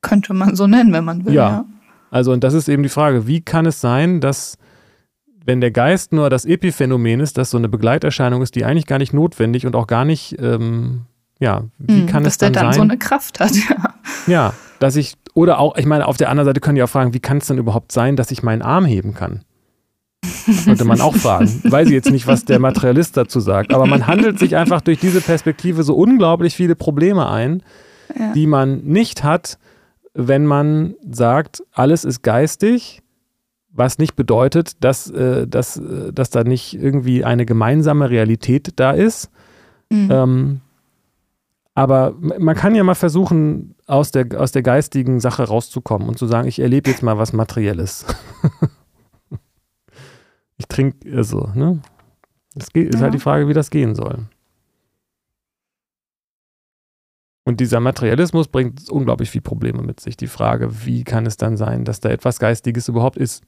[0.00, 1.32] Könnte man so nennen, wenn man will.
[1.32, 1.48] Ja.
[1.48, 1.64] ja.
[2.10, 4.58] Also, und das ist eben die Frage, wie kann es sein, dass
[5.44, 8.98] wenn der Geist nur das Epiphänomen ist, das so eine Begleiterscheinung ist, die eigentlich gar
[8.98, 11.02] nicht notwendig und auch gar nicht, ähm,
[11.38, 12.52] ja, wie hm, kann es dann, sein?
[12.52, 13.94] Dass der dann so eine Kraft hat, ja.
[14.26, 17.14] Ja, dass ich, oder auch, ich meine, auf der anderen Seite können die auch fragen,
[17.14, 19.42] wie kann es denn überhaupt sein, dass ich meinen Arm heben kann?
[20.64, 21.60] Könnte man auch fragen.
[21.64, 25.00] Weiß ich jetzt nicht, was der Materialist dazu sagt, aber man handelt sich einfach durch
[25.00, 27.62] diese Perspektive so unglaublich viele Probleme ein,
[28.16, 28.32] ja.
[28.32, 29.58] die man nicht hat,
[30.14, 33.01] wenn man sagt, alles ist geistig
[33.72, 38.92] was nicht bedeutet, dass, äh, dass, äh, dass da nicht irgendwie eine gemeinsame Realität da
[38.92, 39.30] ist.
[39.90, 40.08] Mhm.
[40.10, 40.60] Ähm,
[41.74, 46.26] aber man kann ja mal versuchen, aus der, aus der geistigen Sache rauszukommen und zu
[46.26, 48.04] sagen, ich erlebe jetzt mal was Materielles.
[50.58, 51.80] ich trinke, also, ne?
[52.54, 54.26] Das geht, ist halt die Frage, wie das gehen soll.
[57.44, 60.16] Und dieser Materialismus bringt unglaublich viele Probleme mit sich.
[60.18, 63.42] Die Frage, wie kann es dann sein, dass da etwas Geistiges überhaupt ist?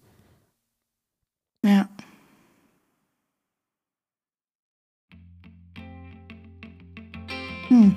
[1.65, 1.89] Ja.
[7.69, 7.97] Hm.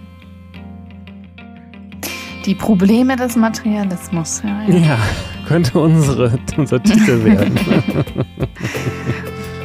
[2.46, 4.42] Die Probleme des Materialismus.
[4.44, 4.78] Ja, ja.
[4.78, 4.98] ja
[5.46, 7.60] könnte unsere, unser Titel werden.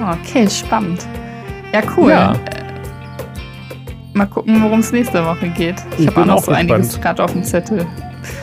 [0.00, 1.06] Okay, spannend.
[1.72, 2.10] Ja, cool.
[2.10, 2.34] Ja.
[4.14, 5.76] Mal gucken, worum es nächste Woche geht.
[5.92, 6.72] Ich, ich habe auch noch so gespannt.
[6.72, 7.86] einiges gerade auf dem Zettel.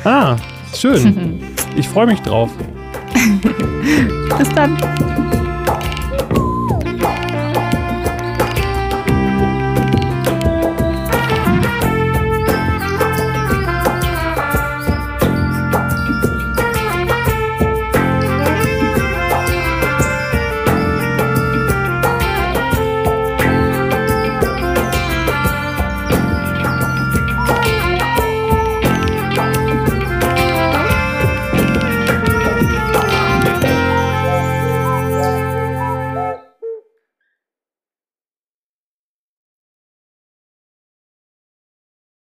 [0.05, 0.37] Ah,
[0.73, 1.41] schön.
[1.75, 2.49] ich freue mich drauf.
[4.37, 4.77] Bis dann.